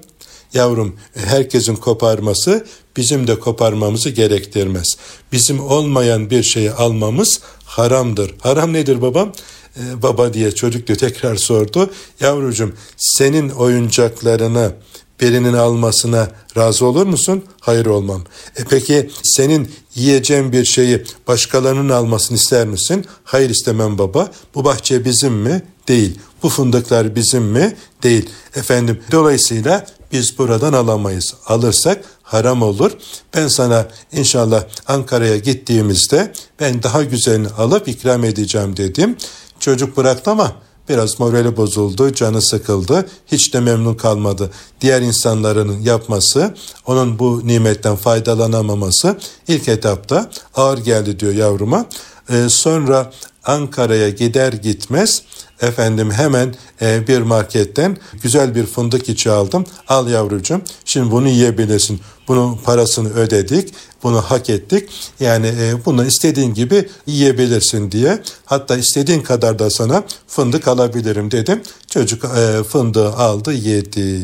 Yavrum 0.54 0.96
herkesin 1.14 1.76
koparması 1.76 2.66
bizim 2.96 3.26
de 3.26 3.38
koparmamızı 3.38 4.10
gerektirmez. 4.10 4.86
Bizim 5.32 5.60
olmayan 5.60 6.30
bir 6.30 6.42
şeyi 6.42 6.72
almamız 6.72 7.40
haramdır. 7.64 8.34
Haram 8.40 8.72
nedir 8.72 9.02
babam? 9.02 9.32
Ee, 9.76 10.02
baba 10.02 10.34
diye 10.34 10.52
çocuk 10.54 10.86
diyor 10.86 10.98
tekrar 10.98 11.36
sordu. 11.36 11.90
Yavrucuğum 12.20 12.72
senin 12.96 13.48
oyuncaklarını 13.48 14.72
birinin 15.20 15.52
almasına 15.52 16.28
razı 16.56 16.86
olur 16.86 17.06
musun? 17.06 17.44
Hayır 17.60 17.86
olmam. 17.86 18.24
E 18.56 18.64
peki 18.70 19.10
senin 19.22 19.70
yiyeceğin 19.94 20.52
bir 20.52 20.64
şeyi 20.64 21.04
başkalarının 21.28 21.88
almasını 21.88 22.36
ister 22.36 22.66
misin? 22.66 23.04
Hayır 23.24 23.50
istemem 23.50 23.98
baba. 23.98 24.30
Bu 24.54 24.64
bahçe 24.64 25.04
bizim 25.04 25.32
mi? 25.32 25.62
Değil. 25.88 26.18
Bu 26.42 26.48
fındıklar 26.48 27.14
bizim 27.14 27.42
mi? 27.42 27.76
Değil. 28.02 28.30
Efendim 28.56 29.00
dolayısıyla 29.12 29.86
biz 30.12 30.38
buradan 30.38 30.72
alamayız. 30.72 31.34
Alırsak 31.46 32.04
haram 32.22 32.62
olur. 32.62 32.92
Ben 33.34 33.48
sana 33.48 33.86
inşallah 34.12 34.64
Ankara'ya 34.88 35.36
gittiğimizde 35.36 36.32
ben 36.60 36.82
daha 36.82 37.02
güzelini 37.02 37.48
alıp 37.48 37.88
ikram 37.88 38.24
edeceğim 38.24 38.76
dedim. 38.76 39.16
Çocuk 39.60 39.96
bıraktı 39.96 40.30
ama 40.30 40.52
biraz 40.88 41.20
morali 41.20 41.56
bozuldu, 41.56 42.12
canı 42.12 42.42
sıkıldı, 42.42 43.06
hiç 43.26 43.54
de 43.54 43.60
memnun 43.60 43.94
kalmadı. 43.94 44.50
Diğer 44.80 45.00
insanların 45.02 45.80
yapması, 45.80 46.54
onun 46.86 47.18
bu 47.18 47.40
nimetten 47.44 47.96
faydalanamaması 47.96 49.18
ilk 49.48 49.68
etapta 49.68 50.30
ağır 50.54 50.78
geldi 50.78 51.20
diyor 51.20 51.34
yavruma. 51.34 51.86
Ee, 52.30 52.48
sonra 52.48 53.12
Ankara'ya 53.44 54.08
gider 54.08 54.52
gitmez 54.52 55.22
efendim 55.62 56.10
hemen 56.10 56.54
e, 56.82 57.06
bir 57.06 57.18
marketten 57.18 57.96
güzel 58.22 58.54
bir 58.54 58.66
fındık 58.66 59.08
içi 59.08 59.30
aldım. 59.30 59.66
Al 59.88 60.08
yavrucuğum 60.08 60.60
şimdi 60.84 61.10
bunu 61.10 61.28
yiyebilirsin. 61.28 62.00
Bunun 62.28 62.56
parasını 62.56 63.14
ödedik. 63.14 63.74
Bunu 64.02 64.20
hak 64.20 64.50
ettik. 64.50 64.90
Yani 65.20 65.46
e, 65.46 65.84
bunu 65.84 66.06
istediğin 66.06 66.54
gibi 66.54 66.88
yiyebilirsin 67.06 67.92
diye. 67.92 68.22
Hatta 68.44 68.76
istediğin 68.76 69.20
kadar 69.20 69.58
da 69.58 69.70
sana 69.70 70.02
fındık 70.26 70.68
alabilirim 70.68 71.30
dedim. 71.30 71.62
Çocuk 71.90 72.24
e, 72.24 72.62
fındığı 72.62 73.08
aldı 73.12 73.52
yedi. 73.52 74.20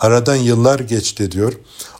Aradan 0.00 0.36
yıllar 0.36 0.80
geçti 0.80 1.32
diyor. 1.32 1.52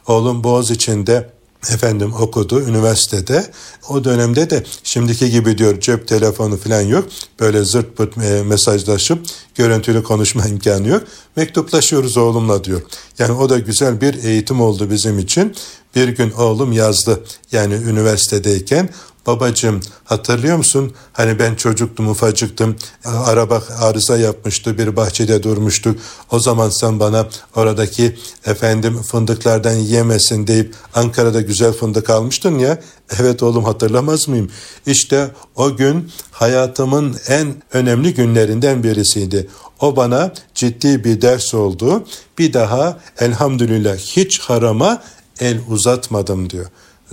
Oğlum 0.07 0.43
Boğaz 0.43 0.71
içinde 0.71 1.29
efendim 1.67 2.13
okudu 2.13 2.61
üniversitede. 2.61 3.51
O 3.89 4.03
dönemde 4.03 4.49
de 4.49 4.63
şimdiki 4.83 5.31
gibi 5.31 5.57
diyor 5.57 5.79
cep 5.79 6.07
telefonu 6.07 6.57
falan 6.57 6.81
yok. 6.81 7.09
Böyle 7.39 7.63
zırt 7.63 7.97
pırt 7.97 8.17
e, 8.17 8.43
mesajlaşıp 8.43 9.19
görüntülü 9.55 10.03
konuşma 10.03 10.45
imkanı 10.47 10.87
yok. 10.87 11.03
Mektuplaşıyoruz 11.35 12.17
oğlumla 12.17 12.63
diyor. 12.63 12.81
Yani 13.19 13.31
o 13.31 13.49
da 13.49 13.59
güzel 13.59 14.01
bir 14.01 14.23
eğitim 14.23 14.61
oldu 14.61 14.89
bizim 14.89 15.19
için. 15.19 15.55
Bir 15.95 16.07
gün 16.07 16.31
oğlum 16.31 16.71
yazdı. 16.71 17.23
Yani 17.51 17.73
üniversitedeyken 17.73 18.89
babacığım 19.27 19.81
hatırlıyor 20.05 20.57
musun? 20.57 20.93
Hani 21.13 21.39
ben 21.39 21.55
çocuktum 21.55 22.09
ufacıktım. 22.09 22.75
Araba 23.05 23.63
arıza 23.79 24.17
yapmıştı 24.17 24.77
bir 24.77 24.95
bahçede 24.95 25.43
durmuştuk. 25.43 25.99
O 26.31 26.39
zaman 26.39 26.69
sen 26.69 26.99
bana 26.99 27.27
oradaki 27.55 28.17
efendim 28.45 29.01
fındıklardan 29.01 29.75
yemesin 29.75 30.47
deyip 30.47 30.75
Ankara'da 30.95 31.41
güzel 31.41 31.73
fındık 31.73 32.09
almıştın 32.09 32.59
ya. 32.59 32.79
Evet 33.19 33.43
oğlum 33.43 33.63
hatırlamaz 33.63 34.27
mıyım? 34.27 34.49
İşte 34.85 35.31
o 35.55 35.75
gün 35.75 36.11
hayatımın 36.31 37.15
en 37.27 37.55
önemli 37.73 38.13
günlerinden 38.13 38.83
birisiydi. 38.83 39.47
O 39.81 39.95
bana 39.95 40.31
ciddi 40.55 41.03
bir 41.03 41.21
ders 41.21 41.53
oldu. 41.53 42.03
Bir 42.37 42.53
daha 42.53 42.99
elhamdülillah 43.19 43.97
hiç 43.97 44.39
harama 44.39 45.01
el 45.39 45.59
uzatmadım 45.69 46.49
diyor. 46.49 46.65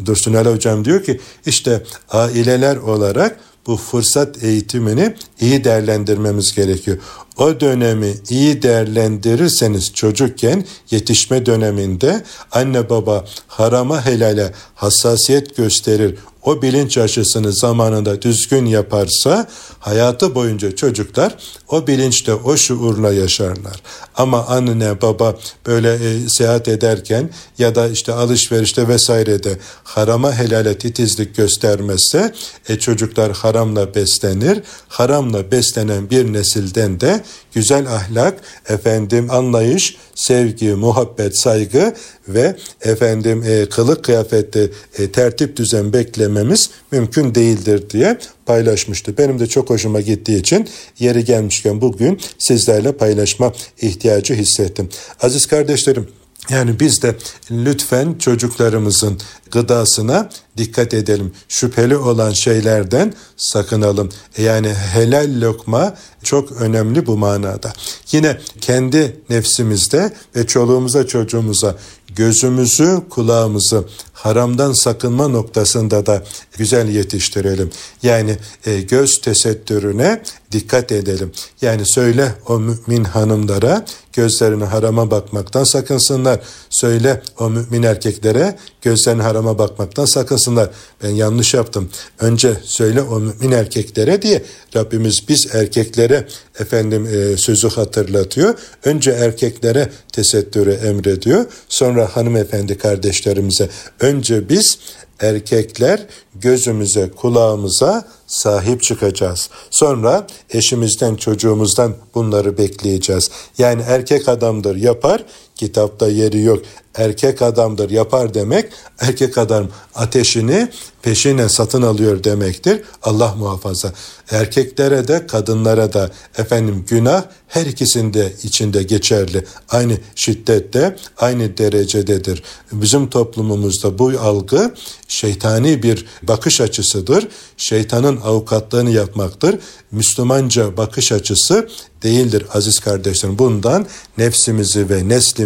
Dursun 0.04 0.34
Ali 0.34 0.48
Hocam 0.48 0.84
diyor 0.84 1.02
ki 1.02 1.20
işte 1.46 1.82
aileler 2.10 2.76
olarak 2.76 3.40
bu 3.66 3.76
fırsat 3.76 4.44
eğitimini 4.44 5.14
iyi 5.40 5.64
değerlendirmemiz 5.64 6.54
gerekiyor. 6.54 6.98
O 7.38 7.60
dönemi 7.60 8.14
iyi 8.30 8.62
değerlendirirseniz 8.62 9.92
çocukken 9.94 10.64
yetişme 10.90 11.46
döneminde 11.46 12.24
anne 12.52 12.90
baba 12.90 13.24
harama 13.48 14.06
helale 14.06 14.52
hassasiyet 14.74 15.56
gösterir, 15.56 16.14
o 16.46 16.62
bilinç 16.62 16.98
aşısını 16.98 17.52
zamanında 17.52 18.22
düzgün 18.22 18.66
yaparsa 18.66 19.48
hayatı 19.78 20.34
boyunca 20.34 20.76
çocuklar 20.76 21.36
o 21.68 21.86
bilinçte 21.86 22.34
o 22.34 22.56
şuurla 22.56 23.12
yaşarlar. 23.12 23.82
Ama 24.16 24.46
anne 24.46 25.02
baba 25.02 25.36
böyle 25.66 25.94
e, 25.94 26.28
seyahat 26.28 26.68
ederken 26.68 27.30
ya 27.58 27.74
da 27.74 27.88
işte 27.88 28.12
alışverişte 28.12 28.88
vesairede 28.88 29.58
harama 29.84 30.34
helale 30.34 30.78
titizlik 30.78 31.36
göstermezse 31.36 32.34
e, 32.68 32.78
çocuklar 32.78 33.32
haramla 33.32 33.94
beslenir. 33.94 34.62
Haramla 34.88 35.50
beslenen 35.50 36.10
bir 36.10 36.32
nesilden 36.32 37.00
de 37.00 37.24
güzel 37.54 37.86
ahlak, 37.86 38.40
efendim 38.68 39.30
anlayış, 39.30 39.96
sevgi, 40.14 40.68
muhabbet, 40.68 41.38
saygı 41.38 41.94
ve 42.28 42.56
efendim 42.82 43.44
e, 43.46 43.68
kılık 43.68 44.04
kıyafette 44.04 44.70
e, 44.98 45.12
tertip 45.12 45.56
düzen 45.56 45.92
beklememiz 45.92 46.70
mümkün 46.92 47.34
değildir 47.34 47.90
diye 47.90 48.18
paylaşmıştı. 48.46 49.18
Benim 49.18 49.38
de 49.38 49.46
çok 49.46 49.70
hoşuma 49.70 50.00
gittiği 50.00 50.40
için 50.40 50.68
yeri 50.98 51.24
gelmişken 51.24 51.80
bugün 51.80 52.20
sizlerle 52.38 52.92
paylaşma 52.92 53.52
ihtiyacı 53.80 54.34
hissettim. 54.34 54.88
Aziz 55.20 55.46
kardeşlerim 55.46 56.08
yani 56.50 56.80
biz 56.80 57.02
de 57.02 57.16
lütfen 57.50 58.14
çocuklarımızın 58.18 59.18
gıdasına 59.50 60.28
dikkat 60.56 60.94
edelim. 60.94 61.32
Şüpheli 61.48 61.96
olan 61.96 62.32
şeylerden 62.32 63.14
sakınalım. 63.36 64.08
Yani 64.38 64.68
helal 64.68 65.40
lokma 65.40 65.94
çok 66.22 66.52
önemli 66.52 67.06
bu 67.06 67.16
manada. 67.16 67.72
Yine 68.12 68.38
kendi 68.60 69.20
nefsimizde 69.30 70.12
ve 70.36 70.46
çoluğumuza 70.46 71.06
çocuğumuza 71.06 71.76
gözümüzü, 72.16 73.02
kulağımızı 73.10 73.84
haramdan 74.16 74.72
sakınma 74.72 75.28
noktasında 75.28 76.06
da 76.06 76.22
güzel 76.58 76.88
yetiştirelim. 76.88 77.70
Yani 78.02 78.36
e, 78.66 78.80
göz 78.80 79.20
tesettürüne 79.20 80.22
dikkat 80.52 80.92
edelim. 80.92 81.32
Yani 81.62 81.82
söyle 81.86 82.34
o 82.48 82.58
mümin 82.58 83.04
hanımlara 83.04 83.84
gözlerini 84.12 84.64
harama 84.64 85.10
bakmaktan 85.10 85.64
sakınsınlar. 85.64 86.40
Söyle 86.70 87.22
o 87.38 87.50
mümin 87.50 87.82
erkeklere 87.82 88.58
gözlerini 88.82 89.22
harama 89.22 89.58
bakmaktan 89.58 90.04
sakınsınlar. 90.04 90.70
Ben 91.02 91.10
yanlış 91.10 91.54
yaptım. 91.54 91.90
Önce 92.20 92.56
söyle 92.64 93.02
o 93.02 93.20
mümin 93.20 93.50
erkeklere 93.52 94.22
diye 94.22 94.42
Rabbimiz 94.76 95.28
biz 95.28 95.46
erkeklere 95.54 96.26
efendim 96.58 97.06
e, 97.06 97.36
sözü 97.36 97.68
hatırlatıyor. 97.68 98.58
Önce 98.84 99.10
erkeklere 99.10 99.90
tesettürü 100.12 100.72
emrediyor. 100.72 101.44
Sonra 101.68 102.16
hanımefendi 102.16 102.78
kardeşlerimize 102.78 103.68
önce 104.06 104.48
biz 104.48 104.78
erkekler 105.20 106.06
gözümüze, 106.34 107.10
kulağımıza 107.10 108.08
sahip 108.26 108.82
çıkacağız. 108.82 109.50
Sonra 109.70 110.26
eşimizden, 110.50 111.14
çocuğumuzdan 111.16 111.94
bunları 112.14 112.58
bekleyeceğiz. 112.58 113.30
Yani 113.58 113.82
erkek 113.86 114.28
adamdır 114.28 114.76
yapar, 114.76 115.24
kitapta 115.56 116.08
yeri 116.08 116.40
yok. 116.40 116.62
Erkek 116.94 117.42
adamdır 117.42 117.90
yapar 117.90 118.34
demek, 118.34 118.72
erkek 118.98 119.38
adam 119.38 119.68
ateşini 119.94 120.68
peşine 121.02 121.48
satın 121.48 121.82
alıyor 121.82 122.24
demektir. 122.24 122.82
Allah 123.02 123.34
muhafaza. 123.34 123.92
Erkeklere 124.30 125.08
de 125.08 125.26
kadınlara 125.26 125.92
da 125.92 126.10
efendim 126.38 126.84
günah 126.88 127.24
her 127.48 127.66
ikisinde 127.66 128.32
içinde 128.42 128.82
geçerli. 128.82 129.44
Aynı 129.68 129.98
şiddette, 130.14 130.96
aynı 131.18 131.58
derecededir. 131.58 132.42
Bizim 132.72 133.10
toplumumuzda 133.10 133.98
bu 133.98 134.12
algı 134.20 134.74
şeytani 135.08 135.82
bir 135.82 136.06
bakış 136.22 136.60
açısıdır. 136.60 137.28
Şeytanın 137.56 138.16
avukatlığını 138.16 138.90
yapmaktır. 138.90 139.58
Müslümanca 139.92 140.76
bakış 140.76 141.12
açısı 141.12 141.68
değildir 142.02 142.46
aziz 142.54 142.78
kardeşlerim. 142.78 143.38
Bundan 143.38 143.86
nefsimizi 144.18 144.90
ve 144.90 145.08
neslimizi 145.08 145.45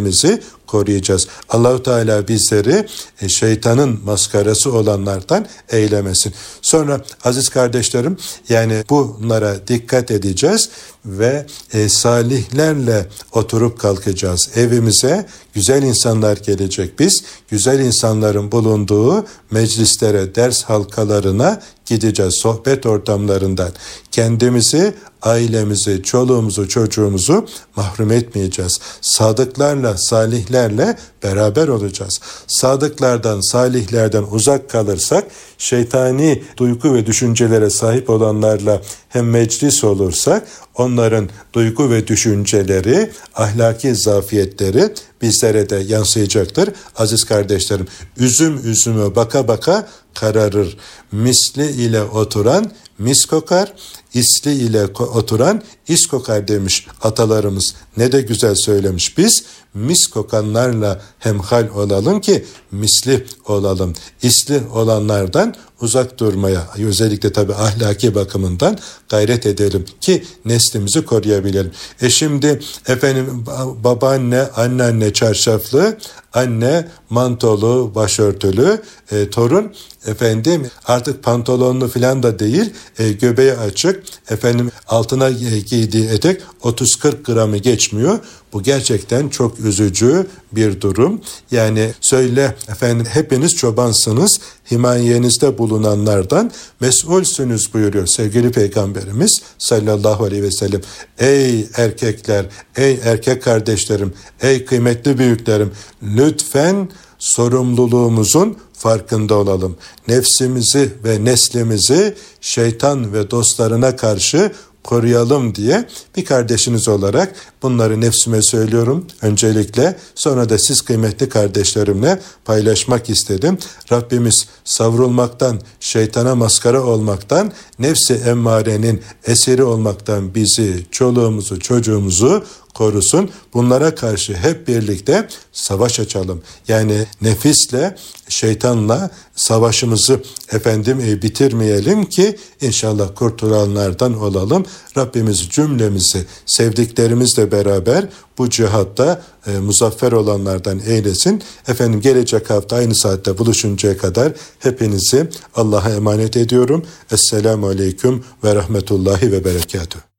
koruyacağız. 0.67 1.29
Allahu 1.49 1.83
Teala 1.83 2.29
bizleri 2.29 2.87
e, 3.21 3.29
şeytanın 3.29 4.01
maskarası 4.05 4.73
olanlardan 4.73 5.47
eylemesin. 5.69 6.35
Sonra 6.63 7.01
aziz 7.25 7.49
kardeşlerim 7.49 8.17
yani 8.49 8.85
bunlara 8.91 9.67
dikkat 9.69 10.11
edeceğiz 10.11 10.69
ve 11.05 11.47
e, 11.73 11.89
salihlerle 11.89 13.07
oturup 13.33 13.79
kalkacağız. 13.79 14.51
Evimize 14.55 15.27
güzel 15.55 15.83
insanlar 15.83 16.37
gelecek. 16.37 16.99
Biz 16.99 17.25
güzel 17.49 17.81
insanların 17.81 18.53
bulunduğu 18.53 19.27
meclislere, 19.51 20.35
ders 20.35 20.63
halkalarına 20.63 21.61
gideceğiz 21.87 22.35
sohbet 22.43 22.87
ortamlarından. 22.87 23.71
Kendimizi, 24.11 24.95
ailemizi, 25.23 26.03
çoluğumuzu, 26.03 26.69
çocuğumuzu 26.69 27.47
mahrum 27.77 28.13
etmeyeceğiz. 28.13 28.81
Sadıklarla, 29.01 29.97
salihlerle 29.99 30.97
beraber 31.23 31.69
olacağız. 31.69 32.21
Sadıklardan, 32.47 33.41
salihlerden 33.41 34.25
uzak 34.31 34.71
kalırsak 34.71 35.25
şeytani 35.59 36.43
duygu 36.57 36.95
ve 36.95 37.07
düşüncelere 37.07 37.71
sahip 37.71 38.11
olanlarla 38.11 38.81
hem 39.11 39.31
meclis 39.31 39.85
olursak 39.85 40.47
onların 40.75 41.29
duygu 41.53 41.91
ve 41.91 42.07
düşünceleri, 42.07 43.11
ahlaki 43.35 43.95
zafiyetleri 43.95 44.95
bizlere 45.23 45.71
de 45.71 45.77
yansıyacaktır. 45.77 46.71
Aziz 46.97 47.25
kardeşlerim, 47.25 47.87
üzüm 48.17 48.71
üzüme 48.71 49.17
baka 49.17 49.49
baka 49.49 49.89
kararır. 50.15 50.77
Misli 51.13 51.71
ile 51.71 52.03
oturan 52.03 52.73
mis 52.99 53.25
kokar, 53.25 53.73
isli 54.15 54.53
ile 54.53 54.87
oturan 54.87 55.63
is 55.89 56.07
kokar 56.07 56.49
demiş 56.49 56.87
atalarımız. 57.03 57.75
Ne 57.97 58.13
de 58.13 58.21
güzel 58.21 58.55
söylemiş. 58.55 59.19
Biz 59.19 59.45
mis 59.75 60.07
kokanlarla 60.07 61.01
hemhal 61.19 61.69
olalım 61.75 62.21
ki 62.21 62.45
misli 62.73 63.27
olalım. 63.47 63.95
İsli 64.23 64.63
olanlardan 64.75 65.55
uzak 65.81 66.19
durmaya 66.19 66.69
özellikle 66.79 67.33
tabi 67.33 67.55
ahlaki 67.55 68.15
bakımından 68.15 68.79
gayret 69.09 69.47
edelim 69.47 69.85
ki 70.01 70.25
neslimizi 70.45 71.05
koruyabilelim. 71.05 71.73
E 72.03 72.11
şimdi 72.11 72.61
efendim 72.89 73.45
babaanne, 73.85 74.41
anneanne 74.41 75.13
çarşaflı, 75.13 75.99
anne 76.33 76.89
mantolu, 77.11 77.93
başörtülü, 77.95 78.83
e, 79.13 79.31
torun 79.31 79.73
efendim 80.07 80.71
artık 80.87 81.23
pantolonlu 81.23 81.89
falan 81.89 82.23
da 82.23 82.39
değil 82.39 82.73
e, 82.99 83.13
göbeği 83.13 83.53
açık 83.53 84.03
efendim 84.31 84.71
altına 84.89 85.31
giydiği 85.31 86.09
etek 86.09 86.43
30-40 86.63 87.23
gramı 87.23 87.57
geçmiyor. 87.57 88.19
Bu 88.53 88.63
gerçekten 88.63 89.29
çok 89.29 89.61
üzücü 89.61 90.27
bir 90.53 90.81
durum. 90.81 91.21
Yani 91.51 91.91
söyle 92.01 92.55
efendim 92.69 93.07
hepiniz 93.11 93.55
çobansınız 93.55 94.41
himayenizde 94.71 95.59
bulunanlardan 95.59 96.51
mesulsünüz 96.81 97.75
buyuruyor 97.75 98.07
sevgili 98.07 98.53
peygamberimiz 98.53 99.43
sallallahu 99.59 100.25
aleyhi 100.25 100.43
ve 100.43 100.51
sellem. 100.51 100.81
Ey 101.19 101.69
erkekler, 101.77 102.47
ey 102.77 103.01
erkek 103.05 103.43
kardeşlerim, 103.43 104.13
ey 104.43 104.65
kıymetli 104.65 105.19
büyüklerim 105.19 105.73
lütfen 106.03 106.89
sorumluluğumuzun 107.19 108.57
farkında 108.73 109.35
olalım. 109.35 109.77
Nefsimizi 110.09 110.91
ve 111.05 111.25
neslimizi 111.25 112.15
şeytan 112.41 113.13
ve 113.13 113.31
dostlarına 113.31 113.97
karşı 113.97 114.53
koruyalım 114.85 115.55
diye 115.55 115.89
bir 116.17 116.25
kardeşiniz 116.25 116.89
olarak 116.89 117.35
bunları 117.63 118.01
nefsime 118.01 118.43
söylüyorum 118.43 119.07
öncelikle 119.23 119.97
sonra 120.15 120.49
da 120.49 120.59
siz 120.59 120.81
kıymetli 120.81 121.29
kardeşlerimle 121.29 122.21
paylaşmak 122.45 123.11
istedim. 123.11 123.59
Rabbimiz 123.93 124.47
savrulmaktan, 124.65 125.61
şeytana 125.81 126.35
maskara 126.35 126.83
olmaktan, 126.83 127.53
nefsi 127.79 128.15
emmarenin 128.15 129.03
eseri 129.25 129.65
olmaktan 129.65 130.35
bizi, 130.35 130.87
çoluğumuzu, 130.91 131.61
çocuğumuzu 131.61 132.45
korusun. 132.75 133.31
Bunlara 133.55 133.95
karşı 133.95 134.35
hep 134.35 134.69
birlikte 134.69 135.29
savaş 135.53 136.01
açalım. 136.01 136.43
Yani 136.69 137.07
nefisle, 137.23 137.97
şeytanla 138.29 139.11
savaşımızı 139.37 140.23
efendim 140.53 141.01
e, 141.01 141.23
bitirmeyelim 141.23 142.05
ki 142.05 142.37
inşallah 142.61 143.09
kurtulanlardan 143.15 144.21
olalım. 144.21 144.67
Rabbimiz 144.97 145.49
cümlemizi 145.49 146.25
sevdiklerimizle 146.47 147.53
beraber 147.53 148.09
bu 148.39 148.51
cihatta 148.51 149.23
e, 149.47 149.59
muzaffer 149.59 150.13
olanlardan 150.13 150.81
eylesin. 150.87 151.43
Efendim 151.69 152.01
gelecek 152.01 152.51
hafta 152.51 152.77
aynı 152.77 152.95
saatte 152.95 153.39
buluşuncaya 153.39 153.99
kadar 153.99 154.33
hepinizi 154.59 155.29
Allah'a 155.55 155.91
emanet 155.91 156.37
ediyorum. 156.37 156.85
Esselamu 157.13 157.67
Aleyküm 157.67 158.25
ve 158.45 158.55
Rahmetullahi 158.55 159.33
ve 159.33 159.45
Berekatuhu. 159.45 160.10